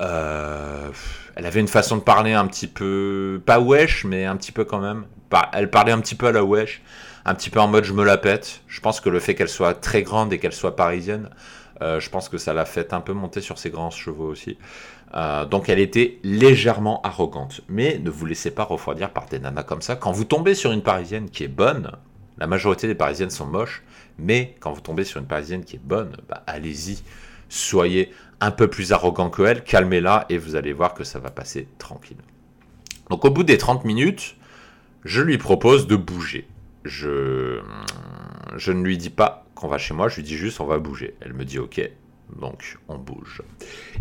Euh, 0.00 0.90
elle 1.36 1.46
avait 1.46 1.60
une 1.60 1.68
façon 1.68 1.96
de 1.96 2.02
parler 2.02 2.32
un 2.32 2.46
petit 2.46 2.66
peu 2.66 3.40
pas 3.44 3.60
wesh, 3.60 4.04
mais 4.04 4.24
un 4.24 4.36
petit 4.36 4.52
peu 4.52 4.64
quand 4.64 4.80
même. 4.80 5.04
Elle 5.52 5.70
parlait 5.70 5.92
un 5.92 6.00
petit 6.00 6.14
peu 6.14 6.26
à 6.26 6.32
la 6.32 6.44
wesh, 6.44 6.82
un 7.24 7.34
petit 7.34 7.50
peu 7.50 7.60
en 7.60 7.68
mode 7.68 7.84
je 7.84 7.92
me 7.92 8.04
la 8.04 8.18
pète. 8.18 8.62
Je 8.66 8.80
pense 8.80 9.00
que 9.00 9.08
le 9.08 9.20
fait 9.20 9.34
qu'elle 9.34 9.48
soit 9.48 9.74
très 9.74 10.02
grande 10.02 10.32
et 10.32 10.38
qu'elle 10.38 10.52
soit 10.52 10.76
parisienne, 10.76 11.30
euh, 11.82 12.00
je 12.00 12.10
pense 12.10 12.28
que 12.28 12.38
ça 12.38 12.52
l'a 12.52 12.64
fait 12.64 12.92
un 12.92 13.00
peu 13.00 13.12
monter 13.12 13.40
sur 13.40 13.58
ses 13.58 13.70
grands 13.70 13.90
chevaux 13.90 14.26
aussi. 14.26 14.58
Euh, 15.14 15.44
donc 15.44 15.68
elle 15.68 15.78
était 15.78 16.18
légèrement 16.22 17.00
arrogante. 17.02 17.62
Mais 17.68 17.98
ne 17.98 18.10
vous 18.10 18.26
laissez 18.26 18.50
pas 18.50 18.64
refroidir 18.64 19.10
par 19.10 19.26
des 19.26 19.38
nanas 19.38 19.62
comme 19.62 19.82
ça. 19.82 19.96
Quand 19.96 20.12
vous 20.12 20.24
tombez 20.24 20.54
sur 20.54 20.72
une 20.72 20.82
parisienne 20.82 21.30
qui 21.30 21.44
est 21.44 21.48
bonne, 21.48 21.90
la 22.38 22.46
majorité 22.46 22.86
des 22.86 22.94
parisiennes 22.94 23.30
sont 23.30 23.46
moches, 23.46 23.82
mais 24.18 24.56
quand 24.60 24.72
vous 24.72 24.80
tombez 24.80 25.04
sur 25.04 25.20
une 25.20 25.26
parisienne 25.26 25.64
qui 25.64 25.76
est 25.76 25.82
bonne, 25.82 26.16
bah, 26.28 26.42
allez-y, 26.46 27.02
soyez 27.48 28.12
un 28.40 28.50
peu 28.50 28.68
plus 28.68 28.92
arrogant 28.92 29.30
que 29.30 29.42
elle, 29.42 29.62
calmez-la 29.62 30.26
et 30.28 30.38
vous 30.38 30.56
allez 30.56 30.72
voir 30.72 30.94
que 30.94 31.04
ça 31.04 31.18
va 31.18 31.30
passer 31.30 31.68
tranquille. 31.78 32.16
Donc 33.10 33.24
au 33.24 33.30
bout 33.30 33.42
des 33.42 33.58
30 33.58 33.84
minutes, 33.84 34.36
je 35.04 35.20
lui 35.20 35.38
propose 35.38 35.86
de 35.86 35.96
bouger. 35.96 36.46
Je, 36.84 37.60
je 38.56 38.72
ne 38.72 38.82
lui 38.82 38.96
dis 38.96 39.10
pas 39.10 39.44
qu'on 39.54 39.68
va 39.68 39.78
chez 39.78 39.94
moi, 39.94 40.08
je 40.08 40.16
lui 40.16 40.22
dis 40.22 40.36
juste 40.36 40.60
on 40.60 40.66
va 40.66 40.78
bouger. 40.78 41.14
Elle 41.20 41.34
me 41.34 41.44
dit 41.44 41.58
ok, 41.58 41.80
donc 42.38 42.78
on 42.88 42.96
bouge. 42.96 43.42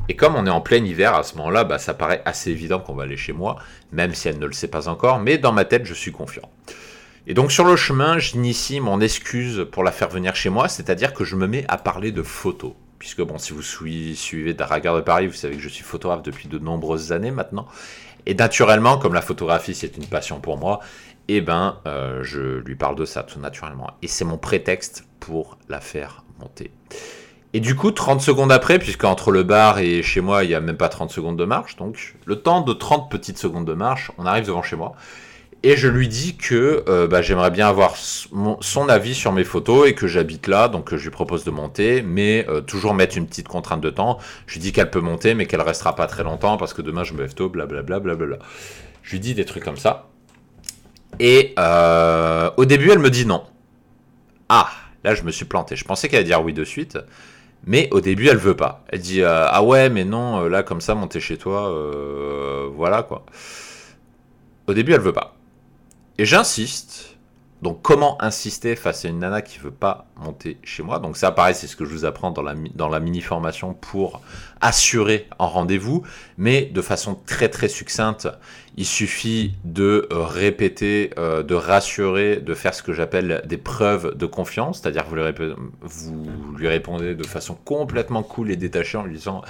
Et 0.07 0.15
comme 0.15 0.35
on 0.35 0.45
est 0.45 0.51
en 0.51 0.61
plein 0.61 0.83
hiver 0.83 1.15
à 1.15 1.23
ce 1.23 1.35
moment-là, 1.37 1.63
bah, 1.63 1.79
ça 1.79 1.93
paraît 1.93 2.21
assez 2.25 2.51
évident 2.51 2.79
qu'on 2.79 2.95
va 2.95 3.03
aller 3.03 3.17
chez 3.17 3.33
moi, 3.33 3.57
même 3.91 4.13
si 4.13 4.27
elle 4.27 4.39
ne 4.39 4.45
le 4.45 4.53
sait 4.53 4.67
pas 4.69 4.87
encore, 4.87 5.19
mais 5.19 5.37
dans 5.37 5.51
ma 5.51 5.65
tête 5.65 5.85
je 5.85 5.93
suis 5.93 6.11
confiant. 6.11 6.49
Et 7.27 7.33
donc 7.33 7.51
sur 7.51 7.65
le 7.65 7.75
chemin, 7.75 8.17
j'initie 8.17 8.79
mon 8.79 9.01
excuse 9.01 9.67
pour 9.71 9.83
la 9.83 9.91
faire 9.91 10.09
venir 10.09 10.35
chez 10.35 10.49
moi, 10.49 10.67
c'est-à-dire 10.67 11.13
que 11.13 11.25
je 11.25 11.35
me 11.35 11.47
mets 11.47 11.65
à 11.67 11.77
parler 11.77 12.11
de 12.11 12.23
photos. 12.23 12.73
Puisque 12.99 13.21
bon, 13.21 13.37
si 13.37 13.53
vous 13.53 13.61
suivez 13.61 14.53
Dragar 14.53 14.95
de 14.95 15.01
Paris, 15.01 15.27
vous 15.27 15.33
savez 15.33 15.55
que 15.55 15.61
je 15.61 15.69
suis 15.69 15.83
photographe 15.83 16.21
depuis 16.21 16.47
de 16.49 16.59
nombreuses 16.59 17.11
années 17.11 17.31
maintenant. 17.31 17.65
Et 18.25 18.35
naturellement, 18.35 18.97
comme 18.97 19.13
la 19.13 19.21
photographie 19.21 19.73
c'est 19.73 19.97
une 19.97 20.05
passion 20.05 20.41
pour 20.41 20.57
moi, 20.57 20.81
eh 21.29 21.41
ben, 21.41 21.77
euh, 21.87 22.23
je 22.23 22.59
lui 22.59 22.75
parle 22.75 22.95
de 22.95 23.05
ça 23.05 23.23
tout 23.23 23.39
naturellement. 23.39 23.91
Et 24.01 24.07
c'est 24.07 24.25
mon 24.25 24.37
prétexte 24.37 25.05
pour 25.19 25.57
la 25.69 25.79
faire 25.79 26.23
monter. 26.39 26.71
Et 27.53 27.59
du 27.59 27.75
coup, 27.75 27.91
30 27.91 28.21
secondes 28.21 28.51
après, 28.51 28.77
puisque 28.77 29.03
entre 29.05 29.31
le 29.31 29.43
bar 29.43 29.79
et 29.79 30.03
chez 30.03 30.21
moi, 30.21 30.43
il 30.43 30.49
n'y 30.49 30.53
a 30.53 30.59
même 30.59 30.77
pas 30.77 30.89
30 30.89 31.09
secondes 31.09 31.37
de 31.37 31.45
marche, 31.45 31.77
donc 31.77 32.15
le 32.25 32.35
temps 32.35 32.61
de 32.61 32.73
30 32.73 33.09
petites 33.09 33.39
secondes 33.39 33.65
de 33.65 33.73
marche, 33.73 34.11
on 34.17 34.25
arrive 34.25 34.45
devant 34.45 34.61
chez 34.61 34.75
moi. 34.75 34.93
Et 35.61 35.75
je 35.75 35.89
lui 35.89 36.07
dis 36.07 36.37
que 36.37 36.85
euh, 36.87 37.07
bah, 37.07 37.21
j'aimerais 37.21 37.51
bien 37.51 37.67
avoir 37.67 37.95
son 37.97 38.87
avis 38.87 39.13
sur 39.13 39.33
mes 39.33 39.43
photos 39.43 39.89
et 39.89 39.93
que 39.93 40.07
j'habite 40.07 40.47
là, 40.47 40.69
donc 40.69 40.95
je 40.95 41.03
lui 41.03 41.09
propose 41.09 41.43
de 41.43 41.51
monter, 41.51 42.01
mais 42.01 42.45
euh, 42.47 42.61
toujours 42.61 42.93
mettre 42.93 43.17
une 43.17 43.27
petite 43.27 43.49
contrainte 43.49 43.81
de 43.81 43.89
temps. 43.89 44.19
Je 44.47 44.53
lui 44.53 44.61
dis 44.61 44.71
qu'elle 44.71 44.89
peut 44.89 45.01
monter, 45.01 45.33
mais 45.33 45.47
qu'elle 45.47 45.61
restera 45.61 45.95
pas 45.95 46.07
très 46.07 46.23
longtemps 46.23 46.55
parce 46.55 46.73
que 46.73 46.81
demain 46.81 47.03
je 47.03 47.13
me 47.13 47.21
lève 47.21 47.33
tôt, 47.33 47.49
blablabla. 47.49 47.99
Bla, 47.99 48.37
Je 49.03 49.11
lui 49.11 49.19
dis 49.19 49.33
des 49.33 49.43
trucs 49.43 49.63
comme 49.65 49.77
ça. 49.77 50.09
Et 51.19 51.53
euh, 51.59 52.49
au 52.57 52.65
début, 52.65 52.91
elle 52.91 52.99
me 52.99 53.09
dit 53.09 53.25
non. 53.25 53.43
Ah, 54.47 54.69
là, 55.03 55.15
je 55.15 55.23
me 55.23 55.31
suis 55.31 55.45
planté. 55.45 55.75
Je 55.75 55.83
pensais 55.83 56.07
qu'elle 56.07 56.19
allait 56.19 56.27
dire 56.27 56.43
oui 56.43 56.53
de 56.53 56.63
suite. 56.63 56.97
Mais 57.65 57.89
au 57.91 57.99
début, 57.99 58.29
elle 58.29 58.37
veut 58.37 58.55
pas. 58.55 58.85
Elle 58.89 59.01
dit 59.01 59.21
euh, 59.21 59.47
Ah 59.49 59.63
ouais, 59.63 59.89
mais 59.89 60.05
non, 60.05 60.43
euh, 60.43 60.49
là, 60.49 60.63
comme 60.63 60.79
ça, 60.79 60.95
monter 60.95 61.19
chez 61.19 61.37
toi, 61.37 61.73
voilà 62.73 63.03
quoi. 63.03 63.25
Au 64.67 64.73
début, 64.73 64.93
elle 64.93 65.01
veut 65.01 65.13
pas. 65.13 65.35
Et 66.19 66.25
j'insiste. 66.25 67.15
Donc, 67.61 67.81
comment 67.81 68.21
insister 68.21 68.75
face 68.75 69.05
à 69.05 69.07
une 69.07 69.19
nana 69.19 69.41
qui 69.41 69.57
veut 69.57 69.71
pas 69.71 70.05
monter 70.17 70.57
chez 70.63 70.83
moi? 70.83 70.99
Donc, 70.99 71.15
ça, 71.15 71.31
pareil, 71.31 71.55
c'est 71.55 71.65
ce 71.65 71.77
que 71.77 71.85
je 71.85 71.91
vous 71.91 72.03
apprends 72.03 72.31
dans 72.31 72.41
la, 72.41 72.55
dans 72.75 72.89
la 72.89 72.99
mini-formation 72.99 73.73
pour 73.73 74.21
assurer 74.59 75.27
en 75.39 75.47
rendez-vous, 75.47 76.03
mais 76.37 76.65
de 76.65 76.81
façon 76.81 77.17
très 77.25 77.47
très 77.47 77.69
succincte. 77.69 78.27
Il 78.75 78.85
suffit 78.85 79.53
de 79.63 80.09
répéter, 80.11 81.11
euh, 81.17 81.41
de 81.41 81.55
rassurer, 81.55 82.37
de 82.37 82.53
faire 82.53 82.73
ce 82.73 82.83
que 82.83 82.91
j'appelle 82.91 83.41
des 83.45 83.57
preuves 83.57 84.17
de 84.17 84.25
confiance, 84.25 84.81
c'est-à-dire 84.81 85.05
vous 85.07 86.57
lui 86.57 86.67
répondez 86.67 87.15
de 87.15 87.25
façon 87.25 87.55
complètement 87.55 88.23
cool 88.23 88.51
et 88.51 88.57
détachée 88.57 88.97
en 88.97 89.05
lui 89.05 89.15
disant 89.15 89.41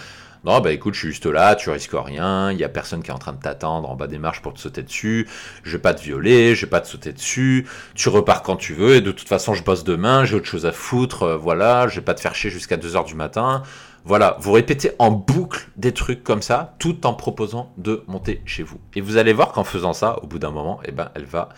non, 0.45 0.62
bah 0.62 0.71
écoute, 0.71 0.93
je 0.93 0.99
suis 0.99 1.08
juste 1.10 1.25
là, 1.25 1.56
tu 1.56 1.69
risques 1.69 1.91
rien, 1.93 2.52
il 2.52 2.58
y 2.58 2.63
a 2.63 2.69
personne 2.69 3.04
qui 3.04 3.12
est 3.12 3.13
en 3.13 3.17
train 3.17 3.34
de 3.34 3.41
t'attendre 3.41 3.89
en 3.89 3.95
bas 3.95 4.08
des 4.08 4.19
marches 4.19 4.41
pour 4.41 4.54
te 4.54 4.60
sauter 4.60 4.84
dessus, 4.84 5.28
je 5.63 5.71
vais 5.73 5.82
pas 5.82 5.93
te 5.93 6.02
violer, 6.02 6.56
je 6.56 6.65
vais 6.65 6.69
pas 6.69 6.80
te 6.80 6.88
sauter 6.88 7.12
dessus, 7.12 7.67
tu 7.93 8.08
repars 8.10 8.41
quand 8.41 8.56
tu 8.56 8.73
veux, 8.73 8.95
et 8.95 9.02
de 9.02 9.12
toute 9.12 9.28
façon, 9.28 9.54
je 9.54 9.63
bosse 9.63 9.84
demain, 9.84 10.23
j'ai 10.23 10.36
autre 10.36 10.45
chose 10.45 10.65
à 10.65 10.71
foutre, 10.71 11.23
euh, 11.23 11.38
voilà, 11.38 11.88
je 11.88 11.95
vais 11.95 12.06
pas 12.06 12.13
te 12.13 12.21
faire 12.21 12.36
chier 12.36 12.49
jusqu'à 12.49 12.78
2h 12.78 13.06
du 13.06 13.15
matin. 13.15 13.63
Voilà, 14.06 14.38
vous 14.39 14.54
répétez 14.54 14.91
en 14.97 15.12
boucle 15.12 15.67
des 15.75 15.93
trucs 15.93 16.23
comme 16.23 16.41
ça, 16.41 16.75
tout 16.80 17.06
en 17.06 17.13
proposant 17.13 17.73
de 17.78 18.04
monter 18.08 18.41
chez 18.45 18.63
vous. 18.63 18.80
Et 18.95 19.02
vous 19.02 19.17
allez 19.17 19.34
voir 19.34 19.52
qu'en 19.52 19.65
faisant 19.65 19.91
ça, 19.91 20.17
au 20.23 20.28
bout 20.28 20.39
d'un 20.39 20.52
moment, 20.52 20.80
eh 20.86 20.91
ben, 20.91 21.12
elle 21.15 21.25
va, 21.25 21.49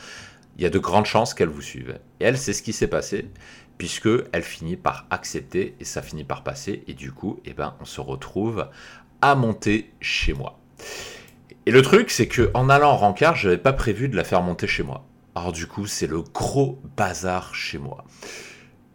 il 0.58 0.64
y 0.64 0.66
a 0.66 0.70
de 0.70 0.80
grandes 0.80 1.06
chances 1.06 1.36
qu'elle 1.36 1.50
vous 1.50 1.62
suive. 1.62 2.00
Et 2.20 2.26
elle, 2.26 2.38
c'est 2.38 2.54
ce 2.54 2.64
qui 2.64 2.74
s'est 2.74 2.88
passé 2.88 3.30
puisque 3.82 4.10
elle 4.32 4.44
finit 4.44 4.76
par 4.76 5.08
accepter 5.10 5.74
et 5.80 5.86
ça 5.86 6.04
finit 6.04 6.24
par 6.24 6.44
passer 6.44 6.84
et 6.88 6.94
du 6.94 7.12
coup, 7.12 7.40
eh 7.46 7.54
ben, 7.54 7.74
on 7.82 7.86
se 7.86 8.00
retrouve 8.00 8.68
à 9.24 9.34
monter 9.34 9.90
chez 10.00 10.36
moi. 10.36 10.60
Et 11.66 11.72
le 11.72 11.82
truc, 11.82 12.12
c'est 12.12 12.28
que 12.28 12.52
en 12.54 12.70
allant 12.70 12.92
en 12.92 12.98
rencard, 12.98 13.36
je 13.36 13.48
n'avais 13.48 13.60
pas 13.60 13.74
prévu 13.74 14.08
de 14.08 14.16
la 14.16 14.24
faire 14.24 14.44
monter 14.44 14.68
chez 14.68 14.84
moi. 14.84 15.08
Alors 15.34 15.52
du 15.52 15.66
coup, 15.66 15.88
c'est 15.88 16.06
le 16.06 16.22
gros 16.22 16.80
bazar 16.96 17.56
chez 17.56 17.80
moi. 17.80 18.06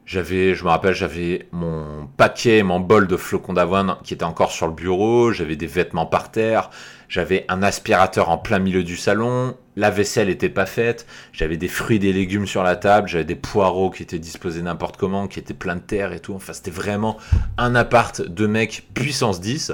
J'avais, 0.04 0.54
je 0.54 0.62
me 0.62 0.68
rappelle, 0.68 0.94
j'avais 0.94 1.48
mon 1.50 2.06
paquet, 2.16 2.62
mon 2.62 2.78
bol 2.78 3.08
de 3.08 3.16
flocons 3.16 3.54
d'avoine 3.54 3.96
qui 4.04 4.14
était 4.14 4.22
encore 4.22 4.52
sur 4.52 4.68
le 4.68 4.72
bureau, 4.72 5.32
j'avais 5.32 5.56
des 5.56 5.66
vêtements 5.66 6.06
par 6.06 6.30
terre, 6.30 6.70
j'avais 7.08 7.44
un 7.48 7.62
aspirateur 7.62 8.28
en 8.28 8.38
plein 8.38 8.58
milieu 8.58 8.82
du 8.82 8.96
salon, 8.96 9.56
la 9.76 9.90
vaisselle 9.90 10.28
n'était 10.28 10.48
pas 10.48 10.66
faite, 10.66 11.06
j'avais 11.32 11.56
des 11.56 11.68
fruits 11.68 11.96
et 11.96 12.00
des 12.00 12.12
légumes 12.12 12.46
sur 12.46 12.62
la 12.62 12.76
table, 12.76 13.08
j'avais 13.08 13.24
des 13.24 13.36
poireaux 13.36 13.90
qui 13.90 14.02
étaient 14.02 14.18
disposés 14.18 14.62
n'importe 14.62 14.96
comment, 14.96 15.28
qui 15.28 15.38
étaient 15.38 15.54
pleins 15.54 15.76
de 15.76 15.80
terre 15.80 16.12
et 16.12 16.20
tout. 16.20 16.34
Enfin, 16.34 16.52
c'était 16.52 16.70
vraiment 16.70 17.18
un 17.58 17.74
appart 17.74 18.20
de 18.22 18.46
mec 18.46 18.88
puissance 18.94 19.40
10. 19.40 19.72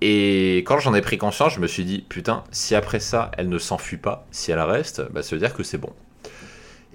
Et 0.00 0.58
quand 0.58 0.78
j'en 0.78 0.94
ai 0.94 1.00
pris 1.00 1.18
conscience, 1.18 1.54
je 1.54 1.60
me 1.60 1.66
suis 1.66 1.84
dit, 1.84 2.04
putain, 2.08 2.44
si 2.52 2.74
après 2.74 3.00
ça, 3.00 3.30
elle 3.36 3.48
ne 3.48 3.58
s'enfuit 3.58 3.96
pas, 3.96 4.26
si 4.30 4.52
elle 4.52 4.60
reste, 4.60 5.02
bah, 5.10 5.22
ça 5.22 5.34
veut 5.34 5.40
dire 5.40 5.54
que 5.54 5.62
c'est 5.62 5.78
bon. 5.78 5.92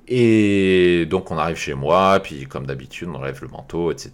Et 0.08 1.06
donc 1.10 1.32
on 1.32 1.38
arrive 1.38 1.56
chez 1.56 1.74
moi, 1.74 2.20
puis 2.22 2.46
comme 2.46 2.66
d'habitude 2.66 3.08
on 3.10 3.16
enlève 3.16 3.40
le 3.42 3.48
manteau, 3.48 3.92
etc. 3.92 4.12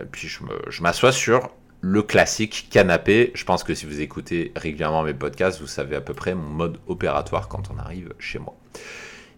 Et 0.00 0.06
puis 0.06 0.28
je 0.28 0.82
m'assois 0.82 1.12
sur 1.12 1.50
le 1.80 2.02
classique 2.02 2.68
canapé. 2.70 3.32
Je 3.34 3.44
pense 3.44 3.64
que 3.64 3.74
si 3.74 3.86
vous 3.86 4.00
écoutez 4.00 4.52
régulièrement 4.56 5.02
mes 5.02 5.14
podcasts, 5.14 5.60
vous 5.60 5.66
savez 5.66 5.96
à 5.96 6.00
peu 6.00 6.14
près 6.14 6.34
mon 6.34 6.48
mode 6.48 6.78
opératoire 6.86 7.48
quand 7.48 7.70
on 7.74 7.78
arrive 7.78 8.12
chez 8.18 8.38
moi. 8.38 8.54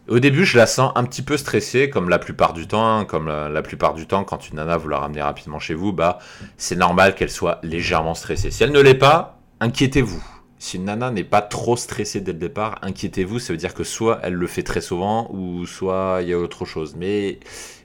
Au 0.09 0.19
début, 0.19 0.45
je 0.45 0.59
la 0.59 0.67
sens 0.67 0.93
un 0.97 1.05
petit 1.05 1.23
peu 1.23 1.37
stressée, 1.37 1.89
comme 1.89 2.09
la 2.09 2.19
plupart 2.19 2.55
du 2.55 2.67
temps. 2.67 2.85
Hein, 2.85 3.05
comme 3.05 3.29
la, 3.29 3.63
plupart 3.63 3.95
du 3.95 4.07
temps, 4.07 4.25
quand 4.25 4.49
une 4.49 4.57
nana 4.57 4.77
vous 4.77 4.89
la 4.89 4.99
ramenez 4.99 5.23
rapidement 5.23 5.61
chez 5.61 5.75
vous, 5.75 5.93
bah, 5.93 6.19
c'est 6.57 6.75
normal 6.75 7.15
qu'elle 7.15 7.31
soit 7.31 7.61
légèrement 7.63 8.15
stressée. 8.15 8.51
Si 8.51 8.65
elle 8.65 8.73
ne 8.73 8.81
l'est 8.81 8.95
pas, 8.95 9.39
inquiétez-vous. 9.61 10.23
Si 10.59 10.77
une 10.77 10.85
nana 10.85 11.11
n'est 11.13 11.25
pas 11.25 11.41
trop 11.41 11.77
stressée 11.77 12.21
dès 12.21 12.33
le 12.33 12.39
départ, 12.39 12.79
inquiétez-vous. 12.83 13.39
Ça 13.39 13.53
veut 13.53 13.57
dire 13.57 13.75
que 13.75 13.85
soit 13.85 14.19
elle 14.25 14.35
le 14.35 14.47
fait 14.49 14.65
très 14.65 14.81
souvent, 14.81 15.29
ou 15.33 15.67
soit 15.67 16.19
il 16.23 16.29
y 16.29 16.33
a 16.33 16.39
autre 16.39 16.65
chose. 16.65 16.97
Mais 16.97 17.39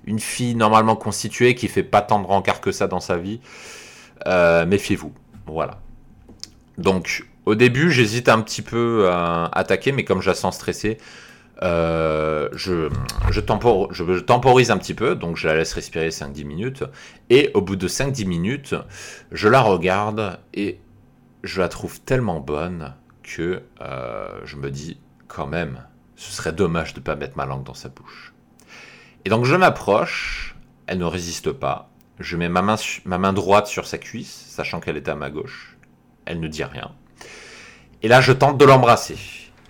une 0.06 0.20
fille 0.20 0.56
normalement 0.56 0.96
constituée 0.96 1.54
qui 1.54 1.67
fait 1.67 1.84
pas 1.84 2.02
tant 2.02 2.20
de 2.20 2.26
rencard 2.26 2.62
que 2.62 2.72
ça 2.72 2.88
dans 2.88 3.00
sa 3.00 3.17
vie, 3.17 3.41
euh, 4.25 4.65
méfiez-vous. 4.65 5.13
Voilà. 5.45 5.80
Donc, 6.77 7.25
au 7.45 7.56
début, 7.56 7.91
j'hésite 7.91 8.30
un 8.30 8.41
petit 8.41 8.62
peu 8.62 9.10
à 9.10 9.49
attaquer, 9.53 9.91
mais 9.91 10.03
comme 10.03 10.21
je 10.21 10.30
la 10.30 10.36
sens 10.36 10.56
stressée, 10.56 10.97
euh, 11.63 12.49
je, 12.53 12.89
je, 13.32 13.39
temporise 13.39 14.69
un 14.69 14.77
petit 14.77 14.93
peu, 14.93 15.15
donc 15.15 15.38
je 15.38 15.47
la 15.47 15.56
laisse 15.56 15.73
respirer 15.73 16.10
5-10 16.10 16.45
minutes. 16.45 16.84
Et 17.30 17.51
au 17.53 17.62
bout 17.62 17.75
de 17.75 17.88
5-10 17.88 18.27
minutes, 18.27 18.75
je 19.32 19.47
la 19.47 19.62
regarde 19.62 20.39
et 20.53 20.80
je 21.43 21.62
la 21.62 21.69
trouve 21.69 21.99
tellement 22.01 22.39
bonne 22.39 22.93
que 23.23 23.63
euh, 23.82 24.39
je 24.45 24.56
me 24.56 24.69
dis 24.69 24.99
quand 25.27 25.47
même, 25.47 25.84
ce 26.15 26.32
serait 26.32 26.53
dommage 26.53 26.93
de 26.93 26.99
ne 26.99 27.03
pas 27.03 27.15
mettre 27.15 27.38
ma 27.38 27.45
langue 27.45 27.63
dans 27.63 27.73
sa 27.73 27.89
bouche. 27.89 28.34
Et 29.25 29.30
donc 29.30 29.45
je 29.45 29.56
m'approche, 29.56 30.56
elle 30.86 30.99
ne 30.99 31.06
résiste 31.06 31.51
pas. 31.51 31.89
Je 32.19 32.36
mets 32.36 32.49
ma 32.49 32.62
main, 32.62 32.75
ma 33.06 33.17
main 33.17 33.34
droite 33.34 33.67
sur 33.67 33.86
sa 33.86 33.97
cuisse, 33.97 34.45
sachant 34.49 34.80
qu'elle 34.80 34.97
est 34.97 35.08
à 35.08 35.15
ma 35.15 35.30
gauche. 35.30 35.77
Elle 36.25 36.39
ne 36.39 36.47
dit 36.47 36.63
rien. 36.63 36.91
Et 38.03 38.08
là, 38.08 38.21
je 38.21 38.32
tente 38.32 38.58
de 38.58 38.65
l'embrasser. 38.65 39.17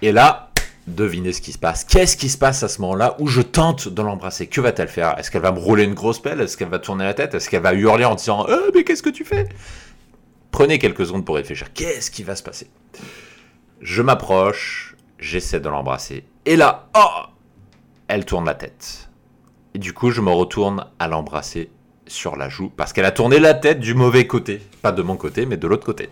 Et 0.02 0.12
là, 0.12 0.52
devinez 0.88 1.34
ce 1.34 1.42
qui 1.42 1.52
se 1.52 1.58
passe. 1.58 1.84
Qu'est-ce 1.84 2.18
qui 2.18 2.30
se 2.30 2.38
passe 2.38 2.64
à 2.64 2.68
ce 2.68 2.82
moment-là 2.82 3.16
où 3.20 3.28
je 3.28 3.42
tente 3.42 3.90
de 3.90 4.02
l'embrasser? 4.02 4.48
Que 4.48 4.62
va-t-elle 4.62 4.88
faire? 4.88 5.18
Est-ce 5.20 5.30
qu'elle 5.30 5.42
va 5.42 5.52
me 5.52 5.60
rouler 5.60 5.84
une 5.84 5.94
grosse 5.94 6.22
pelle? 6.22 6.42
Est-ce 6.42 6.58
qu'elle 6.58 6.70
va 6.70 6.80
tourner 6.80 7.04
la 7.04 7.14
tête? 7.14 7.36
Est-ce 7.36 7.50
qu'elle 7.50 7.62
va 7.62 7.74
hurler 7.74 8.06
en 8.06 8.16
disant 8.16 8.48
euh, 8.50 8.72
Mais 8.74 8.84
qu'est-ce 8.84 9.04
que 9.04 9.10
tu 9.10 9.26
fais? 9.26 9.48
Prenez 10.52 10.80
quelques 10.80 11.06
secondes 11.06 11.26
pour 11.26 11.36
réfléchir. 11.36 11.74
Qu'est-ce 11.74 12.10
qui 12.10 12.24
va 12.24 12.36
se 12.36 12.44
passer? 12.44 12.70
Je 13.82 14.02
m'approche, 14.02 14.96
j'essaie 15.20 15.60
de 15.60 15.70
l'embrasser. 15.70 16.26
Et 16.46 16.56
là, 16.56 16.88
oh 16.98 17.24
Elle 18.08 18.26
tourne 18.26 18.46
la 18.46 18.56
tête. 18.56 19.10
Et 19.74 19.80
du 19.80 19.94
coup, 19.94 20.12
je 20.12 20.22
me 20.22 20.32
retourne 20.32 20.86
à 20.98 21.08
l'embrasser 21.08 21.70
sur 22.08 22.36
la 22.36 22.50
joue 22.50 22.70
parce 22.70 22.94
qu'elle 22.94 23.06
a 23.06 23.12
tourné 23.12 23.40
la 23.40 23.54
tête 23.54 23.80
du 23.80 23.94
mauvais 23.94 24.28
côté. 24.28 24.62
Pas 24.82 24.92
de 24.92 25.02
mon 25.02 25.16
côté, 25.16 25.46
mais 25.46 25.58
de 25.58 25.68
l'autre 25.68 25.86
côté. 25.86 26.10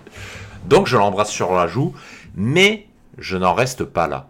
Donc 0.66 0.88
je 0.88 0.98
l'embrasse 0.98 1.30
sur 1.30 1.54
la 1.54 1.68
joue, 1.68 1.94
mais 2.36 2.88
je 3.18 3.38
n'en 3.38 3.54
reste 3.54 3.84
pas 3.84 4.08
là. 4.08 4.28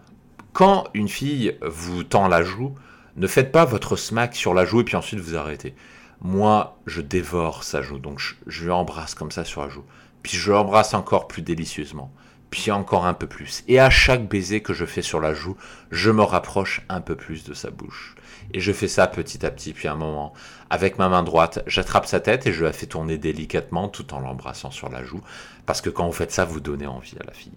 Quand 0.53 0.85
une 0.93 1.09
fille 1.09 1.57
vous 1.61 2.03
tend 2.03 2.27
la 2.27 2.43
joue, 2.43 2.75
ne 3.17 3.27
faites 3.27 3.51
pas 3.51 3.65
votre 3.65 3.95
smack 3.95 4.35
sur 4.35 4.53
la 4.53 4.65
joue 4.65 4.81
et 4.81 4.83
puis 4.83 4.95
ensuite 4.95 5.19
vous 5.19 5.35
arrêtez. 5.35 5.73
Moi, 6.21 6.77
je 6.85 7.01
dévore 7.01 7.63
sa 7.63 7.81
joue, 7.81 7.99
donc 7.99 8.19
je, 8.19 8.35
je 8.47 8.69
embrasse 8.69 9.15
comme 9.15 9.31
ça 9.31 9.43
sur 9.43 9.61
la 9.61 9.69
joue. 9.69 9.83
Puis 10.23 10.37
je 10.37 10.51
l'embrasse 10.51 10.93
encore 10.93 11.27
plus 11.27 11.41
délicieusement 11.41 12.11
puis 12.55 12.71
encore 12.71 13.05
un 13.05 13.13
peu 13.13 13.27
plus. 13.27 13.63
Et 13.67 13.79
à 13.79 13.89
chaque 13.89 14.29
baiser 14.29 14.61
que 14.61 14.73
je 14.73 14.85
fais 14.85 15.01
sur 15.01 15.19
la 15.19 15.33
joue, 15.33 15.57
je 15.91 16.09
me 16.09 16.23
rapproche 16.23 16.81
un 16.87 17.01
peu 17.01 17.15
plus 17.15 17.43
de 17.43 17.53
sa 17.53 17.69
bouche. 17.69 18.15
Et 18.53 18.59
je 18.59 18.71
fais 18.71 18.87
ça 18.87 19.07
petit 19.07 19.45
à 19.45 19.51
petit, 19.51 19.73
puis 19.73 19.87
un 19.87 19.95
moment, 19.95 20.33
avec 20.69 20.97
ma 20.97 21.09
main 21.09 21.23
droite, 21.23 21.63
j'attrape 21.67 22.05
sa 22.05 22.19
tête 22.19 22.47
et 22.47 22.53
je 22.53 22.63
la 22.63 22.73
fais 22.73 22.85
tourner 22.85 23.17
délicatement 23.17 23.89
tout 23.89 24.13
en 24.13 24.19
l'embrassant 24.19 24.71
sur 24.71 24.89
la 24.89 25.03
joue. 25.03 25.21
Parce 25.65 25.81
que 25.81 25.89
quand 25.89 26.05
vous 26.05 26.13
faites 26.13 26.31
ça, 26.31 26.45
vous 26.45 26.59
donnez 26.59 26.87
envie 26.87 27.15
à 27.19 27.25
la 27.25 27.33
fille. 27.33 27.51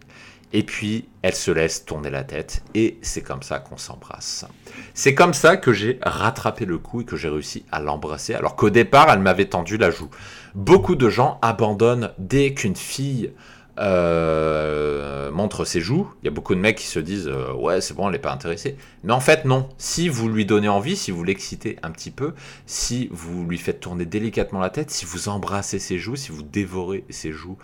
Et 0.53 0.63
puis, 0.63 1.09
elle 1.21 1.35
se 1.35 1.51
laisse 1.51 1.85
tourner 1.85 2.09
la 2.09 2.25
tête 2.25 2.63
et 2.75 2.99
c'est 3.03 3.21
comme 3.21 3.43
ça 3.43 3.59
qu'on 3.59 3.77
s'embrasse. 3.77 4.47
C'est 4.95 5.15
comme 5.15 5.35
ça 5.35 5.59
que 5.59 5.75
j'ai 5.75 5.99
rattrapé 6.03 6.65
le 6.65 6.79
coup 6.79 7.03
et 7.03 7.05
que 7.05 7.17
j'ai 7.17 7.29
réussi 7.29 7.67
à 7.71 7.81
l'embrasser 7.81 8.35
alors 8.35 8.57
qu'au 8.57 8.71
départ, 8.71 9.11
elle 9.11 9.19
m'avait 9.19 9.45
tendu 9.45 9.77
la 9.77 9.91
joue. 9.91 10.09
Beaucoup 10.55 10.97
de 10.97 11.11
gens 11.11 11.39
abandonnent 11.43 12.13
dès 12.19 12.55
qu'une 12.55 12.77
fille 12.77 13.33
euh, 13.79 15.31
montre 15.31 15.65
ses 15.65 15.81
joues. 15.81 16.11
Il 16.23 16.27
y 16.27 16.29
a 16.29 16.31
beaucoup 16.33 16.55
de 16.55 16.61
mecs 16.61 16.77
qui 16.77 16.87
se 16.87 16.99
disent 16.99 17.29
euh, 17.29 17.53
ouais 17.53 17.81
c'est 17.81 17.95
bon 17.95 18.07
elle 18.07 18.13
n'est 18.13 18.19
pas 18.19 18.33
intéressée. 18.33 18.77
Mais 19.05 19.13
en 19.13 19.21
fait 19.21 19.45
non. 19.45 19.69
Si 19.79 20.09
vous 20.09 20.29
lui 20.29 20.45
donnez 20.47 20.69
envie, 20.69 20.97
si 20.97 21.11
vous 21.11 21.23
l'excitez 21.23 21.79
un 21.83 21.91
petit 21.91 22.11
peu, 22.11 22.35
si 22.67 23.09
vous 23.13 23.45
lui 23.47 23.59
faites 23.59 23.81
tourner 23.81 24.05
délicatement 24.05 24.61
la 24.61 24.71
tête, 24.71 24.91
si 24.91 25.05
vous 25.05 25.29
embrassez 25.29 25.79
ses 25.79 25.99
joues, 25.99 26.17
si 26.17 26.33
vous 26.33 26.43
dévorez 26.43 27.05
ses 27.09 27.33
joues 27.33 27.59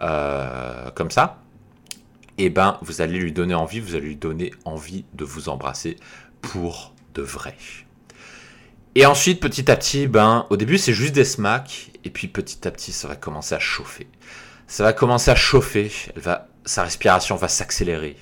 euh, 0.00 0.90
comme 0.90 1.10
ça, 1.10 1.38
et 2.38 2.46
eh 2.46 2.50
ben 2.50 2.78
vous 2.82 3.00
allez 3.00 3.18
lui 3.18 3.32
donner 3.32 3.54
envie, 3.54 3.78
vous 3.78 3.94
allez 3.94 4.06
lui 4.06 4.16
donner 4.16 4.52
envie 4.64 5.04
de 5.14 5.24
vous 5.24 5.48
embrasser 5.48 5.96
pour 6.40 6.92
de 7.14 7.22
vrai. 7.22 7.54
Et 8.94 9.06
ensuite, 9.06 9.40
petit 9.40 9.70
à 9.70 9.76
petit, 9.76 10.06
ben, 10.06 10.44
au 10.50 10.58
début, 10.58 10.76
c'est 10.76 10.92
juste 10.92 11.14
des 11.14 11.24
smacks, 11.24 11.92
et 12.04 12.10
puis 12.10 12.28
petit 12.28 12.68
à 12.68 12.70
petit, 12.70 12.92
ça 12.92 13.08
va 13.08 13.16
commencer 13.16 13.54
à 13.54 13.58
chauffer 13.58 14.06
ça 14.72 14.84
va 14.84 14.94
commencer 14.94 15.30
à 15.30 15.34
chauffer, 15.34 15.92
sa 16.64 16.82
respiration 16.82 17.36
va 17.36 17.48
s'accélérer. 17.48 18.16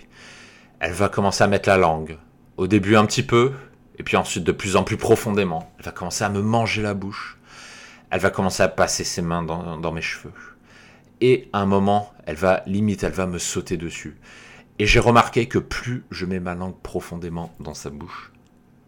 Elle 0.80 0.92
va 0.92 1.08
commencer 1.08 1.44
à 1.44 1.46
mettre 1.46 1.68
la 1.68 1.76
langue. 1.76 2.18
Au 2.56 2.66
début 2.66 2.96
un 2.96 3.06
petit 3.06 3.22
peu, 3.22 3.52
et 4.00 4.02
puis 4.02 4.16
ensuite 4.16 4.42
de 4.42 4.50
plus 4.50 4.74
en 4.74 4.82
plus 4.82 4.96
profondément. 4.96 5.72
Elle 5.78 5.84
va 5.84 5.92
commencer 5.92 6.24
à 6.24 6.28
me 6.28 6.42
manger 6.42 6.82
la 6.82 6.92
bouche. 6.92 7.38
Elle 8.10 8.18
va 8.18 8.30
commencer 8.30 8.64
à 8.64 8.68
passer 8.68 9.04
ses 9.04 9.22
mains 9.22 9.44
dans, 9.44 9.92
mes 9.92 10.02
cheveux. 10.02 10.32
Et 11.20 11.48
à 11.52 11.60
un 11.60 11.66
moment, 11.66 12.12
elle 12.26 12.34
va 12.34 12.64
limite, 12.66 13.04
elle 13.04 13.12
va 13.12 13.26
me 13.26 13.38
sauter 13.38 13.76
dessus. 13.76 14.18
Et 14.80 14.86
j'ai 14.86 14.98
remarqué 14.98 15.46
que 15.46 15.60
plus 15.60 16.04
je 16.10 16.26
mets 16.26 16.40
ma 16.40 16.56
langue 16.56 16.80
profondément 16.82 17.54
dans 17.60 17.74
sa 17.74 17.90
bouche, 17.90 18.32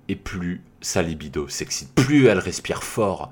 et 0.08 0.16
plus 0.16 0.62
sa 0.80 1.00
libido 1.00 1.46
s'excite, 1.46 1.94
plus 1.94 2.26
elle 2.26 2.40
respire 2.40 2.82
fort, 2.82 3.30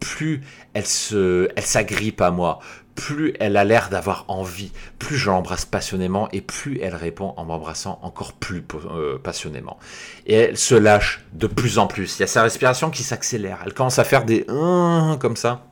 plus 0.00 0.40
elle 0.74 0.84
elle 1.14 1.64
s'agrippe 1.64 2.20
à 2.20 2.32
moi, 2.32 2.58
plus 2.98 3.32
elle 3.38 3.56
a 3.56 3.64
l'air 3.64 3.90
d'avoir 3.90 4.24
envie, 4.26 4.72
plus 4.98 5.16
je 5.16 5.30
l'embrasse 5.30 5.64
passionnément 5.64 6.28
et 6.32 6.40
plus 6.40 6.80
elle 6.82 6.96
répond 6.96 7.32
en 7.36 7.44
m'embrassant 7.44 8.00
encore 8.02 8.32
plus 8.32 8.64
euh, 8.74 9.18
passionnément. 9.18 9.78
Et 10.26 10.34
elle 10.34 10.58
se 10.58 10.74
lâche 10.74 11.24
de 11.32 11.46
plus 11.46 11.78
en 11.78 11.86
plus. 11.86 12.18
Il 12.18 12.20
y 12.20 12.22
a 12.24 12.26
sa 12.26 12.42
respiration 12.42 12.90
qui 12.90 13.04
s'accélère. 13.04 13.60
Elle 13.64 13.72
commence 13.72 14.00
à 14.00 14.04
faire 14.04 14.24
des 14.24 14.44
comme 14.46 15.36
ça 15.36 15.67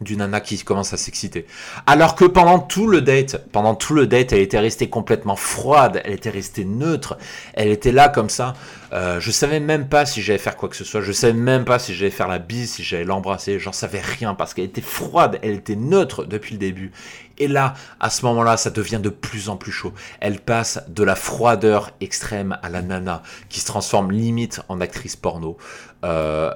du 0.00 0.16
nana 0.16 0.40
qui 0.40 0.62
commence 0.62 0.92
à 0.92 0.96
s'exciter. 0.96 1.46
Alors 1.86 2.14
que 2.14 2.24
pendant 2.24 2.58
tout 2.58 2.86
le 2.86 3.00
date, 3.00 3.46
pendant 3.52 3.74
tout 3.74 3.94
le 3.94 4.06
date, 4.06 4.32
elle 4.32 4.40
était 4.40 4.58
restée 4.58 4.88
complètement 4.88 5.36
froide, 5.36 6.02
elle 6.04 6.14
était 6.14 6.30
restée 6.30 6.64
neutre, 6.64 7.16
elle 7.54 7.68
était 7.68 7.92
là 7.92 8.08
comme 8.08 8.28
ça. 8.28 8.54
Euh, 8.92 9.18
je 9.20 9.30
savais 9.30 9.60
même 9.60 9.88
pas 9.88 10.06
si 10.06 10.22
j'allais 10.22 10.38
faire 10.38 10.56
quoi 10.56 10.68
que 10.68 10.76
ce 10.76 10.84
soit, 10.84 11.00
je 11.00 11.12
savais 11.12 11.32
même 11.32 11.64
pas 11.64 11.78
si 11.78 11.94
j'allais 11.94 12.10
faire 12.10 12.28
la 12.28 12.38
bise, 12.38 12.72
si 12.72 12.82
j'allais 12.82 13.04
l'embrasser, 13.04 13.58
j'en 13.58 13.72
savais 13.72 14.00
rien 14.00 14.34
parce 14.34 14.54
qu'elle 14.54 14.66
était 14.66 14.80
froide, 14.80 15.38
elle 15.42 15.54
était 15.54 15.76
neutre 15.76 16.24
depuis 16.24 16.52
le 16.52 16.58
début. 16.58 16.92
Et 17.38 17.48
là, 17.48 17.74
à 17.98 18.10
ce 18.10 18.24
moment-là, 18.26 18.56
ça 18.56 18.70
devient 18.70 19.00
de 19.02 19.08
plus 19.08 19.48
en 19.48 19.56
plus 19.56 19.72
chaud. 19.72 19.92
Elle 20.20 20.38
passe 20.38 20.80
de 20.88 21.02
la 21.02 21.16
froideur 21.16 21.90
extrême 22.00 22.58
à 22.62 22.68
la 22.68 22.82
nana 22.82 23.22
qui 23.48 23.60
se 23.60 23.66
transforme 23.66 24.12
limite 24.12 24.60
en 24.68 24.80
actrice 24.80 25.16
porno. 25.16 25.56
Euh, 26.04 26.52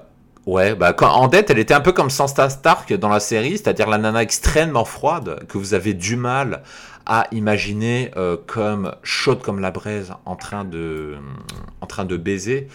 Ouais, 0.49 0.75
bah 0.75 0.97
en 1.03 1.29
dette, 1.29 1.51
elle 1.51 1.59
était 1.59 1.75
un 1.75 1.83
peu 1.83 1.93
comme 1.93 2.09
Sansa 2.09 2.49
Stark 2.49 2.95
dans 2.95 3.11
la 3.11 3.21
série, 3.21 3.59
c'est-à-dire 3.59 3.87
la 3.87 3.99
nana 3.99 4.23
extrêmement 4.23 4.87
froide 4.87 5.45
que 5.47 5.59
vous 5.59 5.75
avez 5.75 5.93
du 5.93 6.17
mal 6.17 6.63
à 7.05 7.27
imaginer 7.33 8.11
euh, 8.17 8.39
comme 8.47 8.95
chaude 9.03 9.43
comme 9.43 9.61
la 9.61 9.71
braise 9.71 10.15
en 10.25 10.37
train 10.37 10.65
de, 10.65 11.17
en 11.83 11.87
train 11.87 12.07
de 12.07 12.17
baiser. 12.17 12.67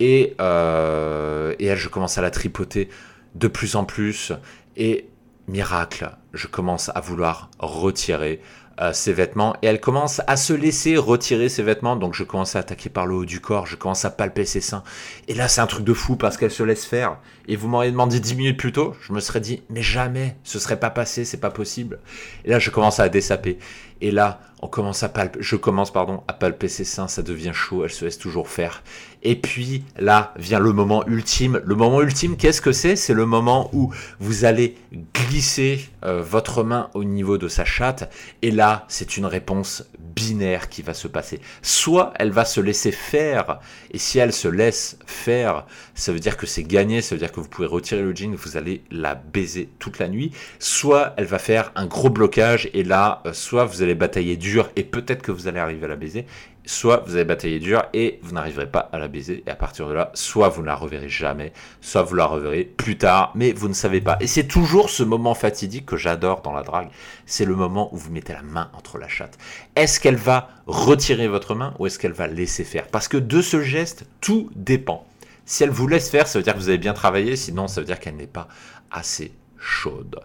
Et, 0.00 0.34
euh, 0.40 1.54
et 1.60 1.66
elle, 1.66 1.78
je 1.78 1.88
commence 1.88 2.18
à 2.18 2.20
la 2.20 2.32
tripoter 2.32 2.88
de 3.36 3.46
plus 3.46 3.76
en 3.76 3.84
plus. 3.84 4.32
Et 4.76 5.08
miracle, 5.46 6.10
je 6.34 6.48
commence 6.48 6.90
à 6.92 6.98
vouloir 6.98 7.48
retirer 7.60 8.40
euh, 8.80 8.92
ses 8.92 9.12
vêtements 9.12 9.56
et 9.62 9.66
elle 9.66 9.80
commence 9.80 10.20
à 10.26 10.36
se 10.36 10.52
laisser 10.52 10.96
retirer 10.96 11.48
ses 11.48 11.62
vêtements. 11.62 11.96
Donc 11.96 12.14
je 12.14 12.24
commence 12.24 12.56
à 12.56 12.60
attaquer 12.60 12.88
par 12.88 13.06
le 13.06 13.14
haut 13.14 13.24
du 13.24 13.40
corps, 13.40 13.66
je 13.66 13.76
commence 13.76 14.04
à 14.04 14.10
palper 14.10 14.44
ses 14.44 14.60
seins. 14.60 14.82
Et 15.26 15.34
là 15.34 15.48
c'est 15.48 15.60
un 15.60 15.66
truc 15.66 15.84
de 15.84 15.94
fou 15.94 16.16
parce 16.16 16.36
qu'elle 16.36 16.50
se 16.50 16.62
laisse 16.62 16.84
faire. 16.84 17.18
Et 17.46 17.56
vous 17.56 17.68
m'auriez 17.68 17.90
demandé 17.90 18.20
10 18.20 18.34
minutes 18.36 18.58
plus 18.58 18.72
tôt, 18.72 18.94
je 19.00 19.12
me 19.12 19.20
serais 19.20 19.40
dit 19.40 19.62
mais 19.68 19.82
jamais, 19.82 20.36
ce 20.44 20.58
serait 20.58 20.78
pas 20.78 20.90
passé, 20.90 21.24
c'est 21.24 21.40
pas 21.40 21.50
possible. 21.50 21.98
Et 22.44 22.50
là 22.50 22.58
je 22.58 22.70
commence 22.70 23.00
à 23.00 23.08
dessaper. 23.08 23.58
Et 24.00 24.10
là, 24.10 24.40
on 24.60 24.68
commence 24.68 25.02
à 25.02 25.08
palper, 25.08 25.38
je 25.40 25.56
commence 25.56 25.92
pardon 25.92 26.22
à 26.28 26.32
palper 26.32 26.68
ses 26.68 26.84
seins, 26.84 27.08
ça 27.08 27.22
devient 27.22 27.52
chaud, 27.54 27.84
elle 27.84 27.90
se 27.90 28.04
laisse 28.04 28.18
toujours 28.18 28.48
faire. 28.48 28.82
Et 29.22 29.36
puis 29.36 29.82
là 29.98 30.32
vient 30.36 30.60
le 30.60 30.72
moment 30.72 31.04
ultime. 31.06 31.60
Le 31.64 31.74
moment 31.74 32.00
ultime, 32.00 32.36
qu'est-ce 32.36 32.60
que 32.60 32.72
c'est? 32.72 32.96
C'est 32.96 33.14
le 33.14 33.26
moment 33.26 33.70
où 33.72 33.92
vous 34.20 34.44
allez 34.44 34.76
glisser 35.14 35.88
euh, 36.04 36.22
votre 36.22 36.62
main 36.62 36.90
au 36.94 37.04
niveau 37.04 37.38
de 37.38 37.48
sa 37.48 37.64
chatte. 37.64 38.12
Et 38.42 38.50
là, 38.50 38.84
c'est 38.88 39.16
une 39.16 39.26
réponse 39.26 39.84
binaire 39.98 40.68
qui 40.68 40.82
va 40.82 40.94
se 40.94 41.08
passer. 41.08 41.40
Soit 41.62 42.12
elle 42.18 42.30
va 42.30 42.44
se 42.44 42.60
laisser 42.60 42.92
faire, 42.92 43.60
et 43.90 43.98
si 43.98 44.18
elle 44.18 44.32
se 44.32 44.48
laisse 44.48 44.98
faire, 45.06 45.66
ça 45.94 46.12
veut 46.12 46.20
dire 46.20 46.36
que 46.36 46.46
c'est 46.46 46.62
gagné, 46.62 47.02
ça 47.02 47.14
veut 47.14 47.20
dire 47.20 47.32
que 47.32 47.40
vous 47.40 47.48
pouvez 47.48 47.68
retirer 47.68 48.02
le 48.02 48.14
jean, 48.14 48.34
vous 48.34 48.56
allez 48.56 48.82
la 48.90 49.14
baiser 49.14 49.68
toute 49.78 49.98
la 49.98 50.08
nuit. 50.08 50.32
Soit 50.58 51.14
elle 51.16 51.26
va 51.26 51.38
faire 51.38 51.72
un 51.74 51.86
gros 51.86 52.10
blocage, 52.10 52.70
et 52.74 52.84
là, 52.84 53.22
euh, 53.26 53.32
soit 53.32 53.64
vous 53.64 53.82
allez 53.82 53.94
batailler 53.94 54.36
et 54.76 54.84
peut-être 54.84 55.22
que 55.22 55.32
vous 55.32 55.48
allez 55.48 55.58
arriver 55.58 55.84
à 55.84 55.88
la 55.88 55.96
baiser, 55.96 56.26
soit 56.64 57.02
vous 57.06 57.14
allez 57.14 57.24
batailler 57.24 57.58
dur 57.58 57.82
et 57.92 58.20
vous 58.22 58.32
n'arriverez 58.32 58.70
pas 58.70 58.88
à 58.92 58.98
la 58.98 59.08
baiser. 59.08 59.42
Et 59.46 59.50
à 59.50 59.54
partir 59.54 59.88
de 59.88 59.94
là, 59.94 60.10
soit 60.14 60.48
vous 60.48 60.62
ne 60.62 60.66
la 60.66 60.74
reverrez 60.74 61.08
jamais, 61.08 61.52
soit 61.80 62.02
vous 62.02 62.14
la 62.14 62.26
reverrez 62.26 62.64
plus 62.64 62.98
tard, 62.98 63.32
mais 63.34 63.52
vous 63.52 63.68
ne 63.68 63.74
savez 63.74 64.00
pas. 64.00 64.16
Et 64.20 64.26
c'est 64.26 64.46
toujours 64.46 64.90
ce 64.90 65.02
moment 65.02 65.34
fatidique 65.34 65.86
que 65.86 65.96
j'adore 65.96 66.42
dans 66.42 66.52
la 66.52 66.62
drague. 66.62 66.88
C'est 67.26 67.44
le 67.44 67.54
moment 67.54 67.92
où 67.94 67.96
vous 67.96 68.10
mettez 68.10 68.32
la 68.32 68.42
main 68.42 68.70
entre 68.74 68.98
la 68.98 69.08
chatte. 69.08 69.38
Est-ce 69.76 70.00
qu'elle 70.00 70.16
va 70.16 70.48
retirer 70.66 71.28
votre 71.28 71.54
main 71.54 71.74
ou 71.78 71.86
est-ce 71.86 71.98
qu'elle 71.98 72.12
va 72.12 72.26
laisser 72.26 72.64
faire? 72.64 72.86
Parce 72.88 73.08
que 73.08 73.16
de 73.16 73.42
ce 73.42 73.62
geste, 73.62 74.04
tout 74.20 74.50
dépend. 74.54 75.06
Si 75.46 75.64
elle 75.64 75.70
vous 75.70 75.88
laisse 75.88 76.10
faire, 76.10 76.26
ça 76.26 76.38
veut 76.38 76.42
dire 76.42 76.54
que 76.54 76.58
vous 76.58 76.68
avez 76.68 76.78
bien 76.78 76.92
travaillé, 76.92 77.36
sinon 77.36 77.68
ça 77.68 77.80
veut 77.80 77.86
dire 77.86 78.00
qu'elle 78.00 78.16
n'est 78.16 78.26
pas 78.26 78.48
assez 78.90 79.32
chaude. 79.58 80.20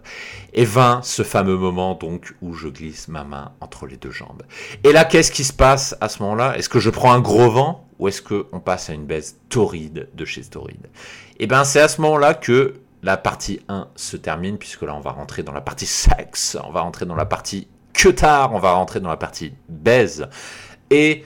Et 0.52 0.64
vint 0.64 1.00
ce 1.02 1.22
fameux 1.22 1.56
moment 1.56 1.94
donc 1.94 2.34
où 2.42 2.54
je 2.54 2.68
glisse 2.68 3.08
ma 3.08 3.24
main 3.24 3.52
entre 3.60 3.86
les 3.86 3.96
deux 3.96 4.10
jambes. 4.10 4.42
Et 4.84 4.92
là, 4.92 5.04
qu'est-ce 5.04 5.32
qui 5.32 5.44
se 5.44 5.52
passe 5.52 5.96
à 6.00 6.08
ce 6.08 6.22
moment-là? 6.22 6.56
Est-ce 6.56 6.68
que 6.68 6.80
je 6.80 6.90
prends 6.90 7.12
un 7.12 7.20
gros 7.20 7.50
vent 7.50 7.86
ou 7.98 8.08
est-ce 8.08 8.22
qu'on 8.22 8.60
passe 8.60 8.90
à 8.90 8.92
une 8.92 9.06
baisse 9.06 9.38
torride 9.48 10.08
de 10.14 10.24
chez 10.24 10.42
torride 10.42 10.86
Et 11.38 11.44
eh 11.44 11.46
bien 11.46 11.64
c'est 11.64 11.80
à 11.80 11.88
ce 11.88 12.00
moment-là 12.00 12.34
que 12.34 12.74
la 13.02 13.16
partie 13.16 13.60
1 13.68 13.88
se 13.96 14.16
termine, 14.16 14.58
puisque 14.58 14.82
là 14.82 14.94
on 14.94 15.00
va 15.00 15.12
rentrer 15.12 15.42
dans 15.42 15.52
la 15.52 15.60
partie 15.60 15.86
sexe, 15.86 16.56
on 16.64 16.70
va 16.70 16.80
rentrer 16.80 17.06
dans 17.06 17.14
la 17.14 17.26
partie 17.26 17.68
que 17.92 18.08
tard, 18.08 18.52
on 18.52 18.58
va 18.58 18.72
rentrer 18.72 19.00
dans 19.00 19.08
la 19.08 19.16
partie 19.16 19.54
baise. 19.68 20.28
Et 20.90 21.24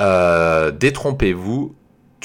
euh, 0.00 0.70
détrompez-vous, 0.70 1.75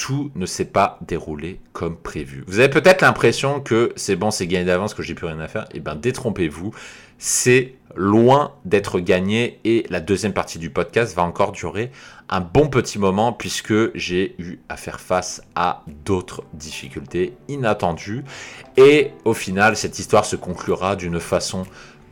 tout 0.01 0.31
ne 0.33 0.47
s'est 0.47 0.65
pas 0.65 0.97
déroulé 1.01 1.59
comme 1.73 1.95
prévu. 1.95 2.43
Vous 2.47 2.57
avez 2.57 2.69
peut-être 2.69 3.03
l'impression 3.03 3.59
que 3.59 3.93
c'est 3.95 4.15
bon, 4.15 4.31
c'est 4.31 4.47
gagné 4.47 4.65
d'avance, 4.65 4.95
que 4.95 5.03
j'ai 5.03 5.13
plus 5.13 5.27
rien 5.27 5.39
à 5.39 5.47
faire. 5.47 5.67
Eh 5.75 5.79
bien, 5.79 5.93
détrompez-vous. 5.93 6.71
C'est 7.19 7.75
loin 7.95 8.55
d'être 8.65 8.99
gagné 8.99 9.59
et 9.63 9.85
la 9.91 9.99
deuxième 9.99 10.33
partie 10.33 10.57
du 10.57 10.71
podcast 10.71 11.15
va 11.15 11.21
encore 11.21 11.51
durer 11.51 11.91
un 12.29 12.41
bon 12.41 12.67
petit 12.67 12.97
moment 12.97 13.31
puisque 13.31 13.95
j'ai 13.95 14.33
eu 14.39 14.57
à 14.69 14.77
faire 14.77 14.99
face 14.99 15.43
à 15.53 15.83
d'autres 16.05 16.43
difficultés 16.53 17.33
inattendues 17.47 18.23
et 18.77 19.11
au 19.23 19.33
final 19.33 19.75
cette 19.75 19.99
histoire 19.99 20.25
se 20.25 20.35
conclura 20.35 20.95
d'une 20.95 21.19
façon 21.19 21.63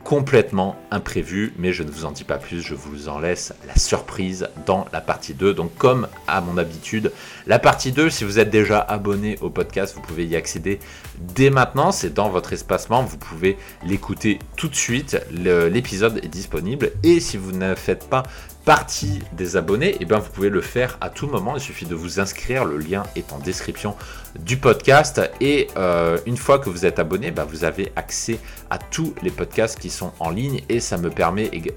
complètement 0.04 0.76
imprévu, 0.90 1.52
mais 1.58 1.72
je 1.72 1.82
ne 1.82 1.90
vous 1.90 2.04
en 2.04 2.10
dis 2.10 2.24
pas 2.24 2.38
plus, 2.38 2.62
je 2.62 2.74
vous 2.74 3.08
en 3.08 3.18
laisse 3.18 3.52
la 3.66 3.76
surprise 3.76 4.48
dans 4.66 4.86
la 4.92 5.00
partie 5.00 5.34
2. 5.34 5.54
Donc 5.54 5.74
comme 5.76 6.08
à 6.26 6.40
mon 6.40 6.56
habitude, 6.58 7.12
la 7.46 7.58
partie 7.58 7.92
2, 7.92 8.10
si 8.10 8.24
vous 8.24 8.38
êtes 8.38 8.50
déjà 8.50 8.80
abonné 8.80 9.38
au 9.40 9.50
podcast, 9.50 9.94
vous 9.94 10.02
pouvez 10.02 10.26
y 10.26 10.36
accéder 10.36 10.80
dès 11.18 11.50
maintenant, 11.50 11.92
c'est 11.92 12.12
dans 12.14 12.30
votre 12.30 12.52
espacement, 12.52 13.02
vous 13.02 13.18
pouvez 13.18 13.56
l'écouter 13.84 14.38
tout 14.56 14.68
de 14.68 14.74
suite, 14.74 15.18
l'épisode 15.30 16.18
est 16.24 16.28
disponible, 16.28 16.92
et 17.02 17.20
si 17.20 17.36
vous 17.36 17.52
ne 17.52 17.74
faites 17.74 18.08
pas 18.08 18.22
partie 18.64 19.20
des 19.32 19.56
abonnés, 19.56 19.90
et 19.90 19.98
eh 20.00 20.04
bien 20.04 20.18
vous 20.18 20.30
pouvez 20.30 20.50
le 20.50 20.60
faire 20.60 20.98
à 21.00 21.08
tout 21.10 21.26
moment. 21.26 21.56
Il 21.56 21.60
suffit 21.60 21.86
de 21.86 21.94
vous 21.94 22.20
inscrire. 22.20 22.64
Le 22.64 22.78
lien 22.78 23.02
est 23.16 23.32
en 23.32 23.38
description 23.38 23.96
du 24.38 24.56
podcast. 24.58 25.20
Et 25.40 25.68
euh, 25.76 26.18
une 26.26 26.36
fois 26.36 26.58
que 26.58 26.68
vous 26.70 26.86
êtes 26.86 26.98
abonné, 26.98 27.30
ben, 27.30 27.44
vous 27.44 27.64
avez 27.64 27.92
accès 27.96 28.38
à 28.68 28.78
tous 28.78 29.14
les 29.22 29.30
podcasts 29.30 29.78
qui 29.78 29.90
sont 29.90 30.12
en 30.20 30.30
ligne. 30.30 30.60
Et 30.68 30.80
ça 30.80 30.96
me 30.98 31.10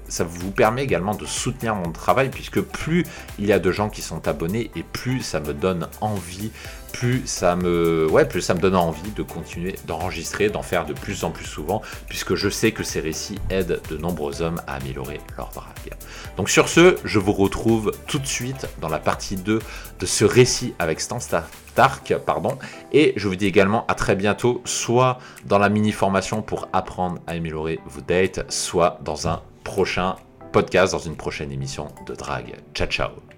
ça 0.08 0.24
vous 0.24 0.50
permet 0.50 0.82
également 0.82 1.14
de 1.14 1.26
soutenir 1.26 1.74
mon 1.74 1.90
travail 1.92 2.30
puisque 2.30 2.60
plus 2.60 3.04
il 3.38 3.46
y 3.46 3.52
a 3.52 3.58
de 3.58 3.72
gens 3.72 3.88
qui 3.88 4.02
sont 4.02 4.26
abonnés 4.28 4.70
et 4.76 4.82
plus 4.82 5.20
ça 5.20 5.40
me 5.40 5.52
donne 5.52 5.88
envie 6.00 6.50
plus 6.94 7.22
ça 7.26 7.56
me, 7.56 8.08
donne 8.60 8.76
envie 8.76 9.10
de 9.10 9.22
continuer 9.22 9.74
d'enregistrer, 9.86 10.48
d'en 10.48 10.62
faire 10.62 10.86
de 10.86 10.92
plus 10.92 11.24
en 11.24 11.30
plus 11.30 11.44
souvent, 11.44 11.82
puisque 12.08 12.36
je 12.36 12.48
sais 12.48 12.70
que 12.70 12.84
ces 12.84 13.00
récits 13.00 13.38
aident 13.50 13.80
de 13.90 13.96
nombreux 13.96 14.42
hommes 14.42 14.60
à 14.66 14.74
améliorer 14.76 15.20
leur 15.36 15.48
drague. 15.48 15.98
Donc 16.36 16.48
sur 16.48 16.68
ce, 16.68 16.96
je 17.04 17.18
vous 17.18 17.32
retrouve 17.32 17.92
tout 18.06 18.18
de 18.18 18.26
suite 18.26 18.68
dans 18.80 18.88
la 18.88 19.00
partie 19.00 19.36
2 19.36 19.58
de 19.98 20.06
ce 20.06 20.24
récit 20.24 20.74
avec 20.78 21.00
Stan 21.00 21.18
Stark, 21.18 22.14
pardon, 22.24 22.56
et 22.92 23.12
je 23.16 23.26
vous 23.26 23.36
dis 23.36 23.46
également 23.46 23.84
à 23.88 23.94
très 23.94 24.14
bientôt, 24.14 24.62
soit 24.64 25.18
dans 25.46 25.58
la 25.58 25.68
mini 25.68 25.90
formation 25.90 26.42
pour 26.42 26.68
apprendre 26.72 27.18
à 27.26 27.32
améliorer 27.32 27.80
vos 27.86 28.02
dates, 28.02 28.50
soit 28.50 29.00
dans 29.02 29.26
un 29.26 29.42
prochain 29.64 30.14
podcast, 30.52 30.92
dans 30.92 31.00
une 31.00 31.16
prochaine 31.16 31.50
émission 31.50 31.88
de 32.06 32.14
drague. 32.14 32.54
Ciao 32.72 32.86
ciao 32.86 33.33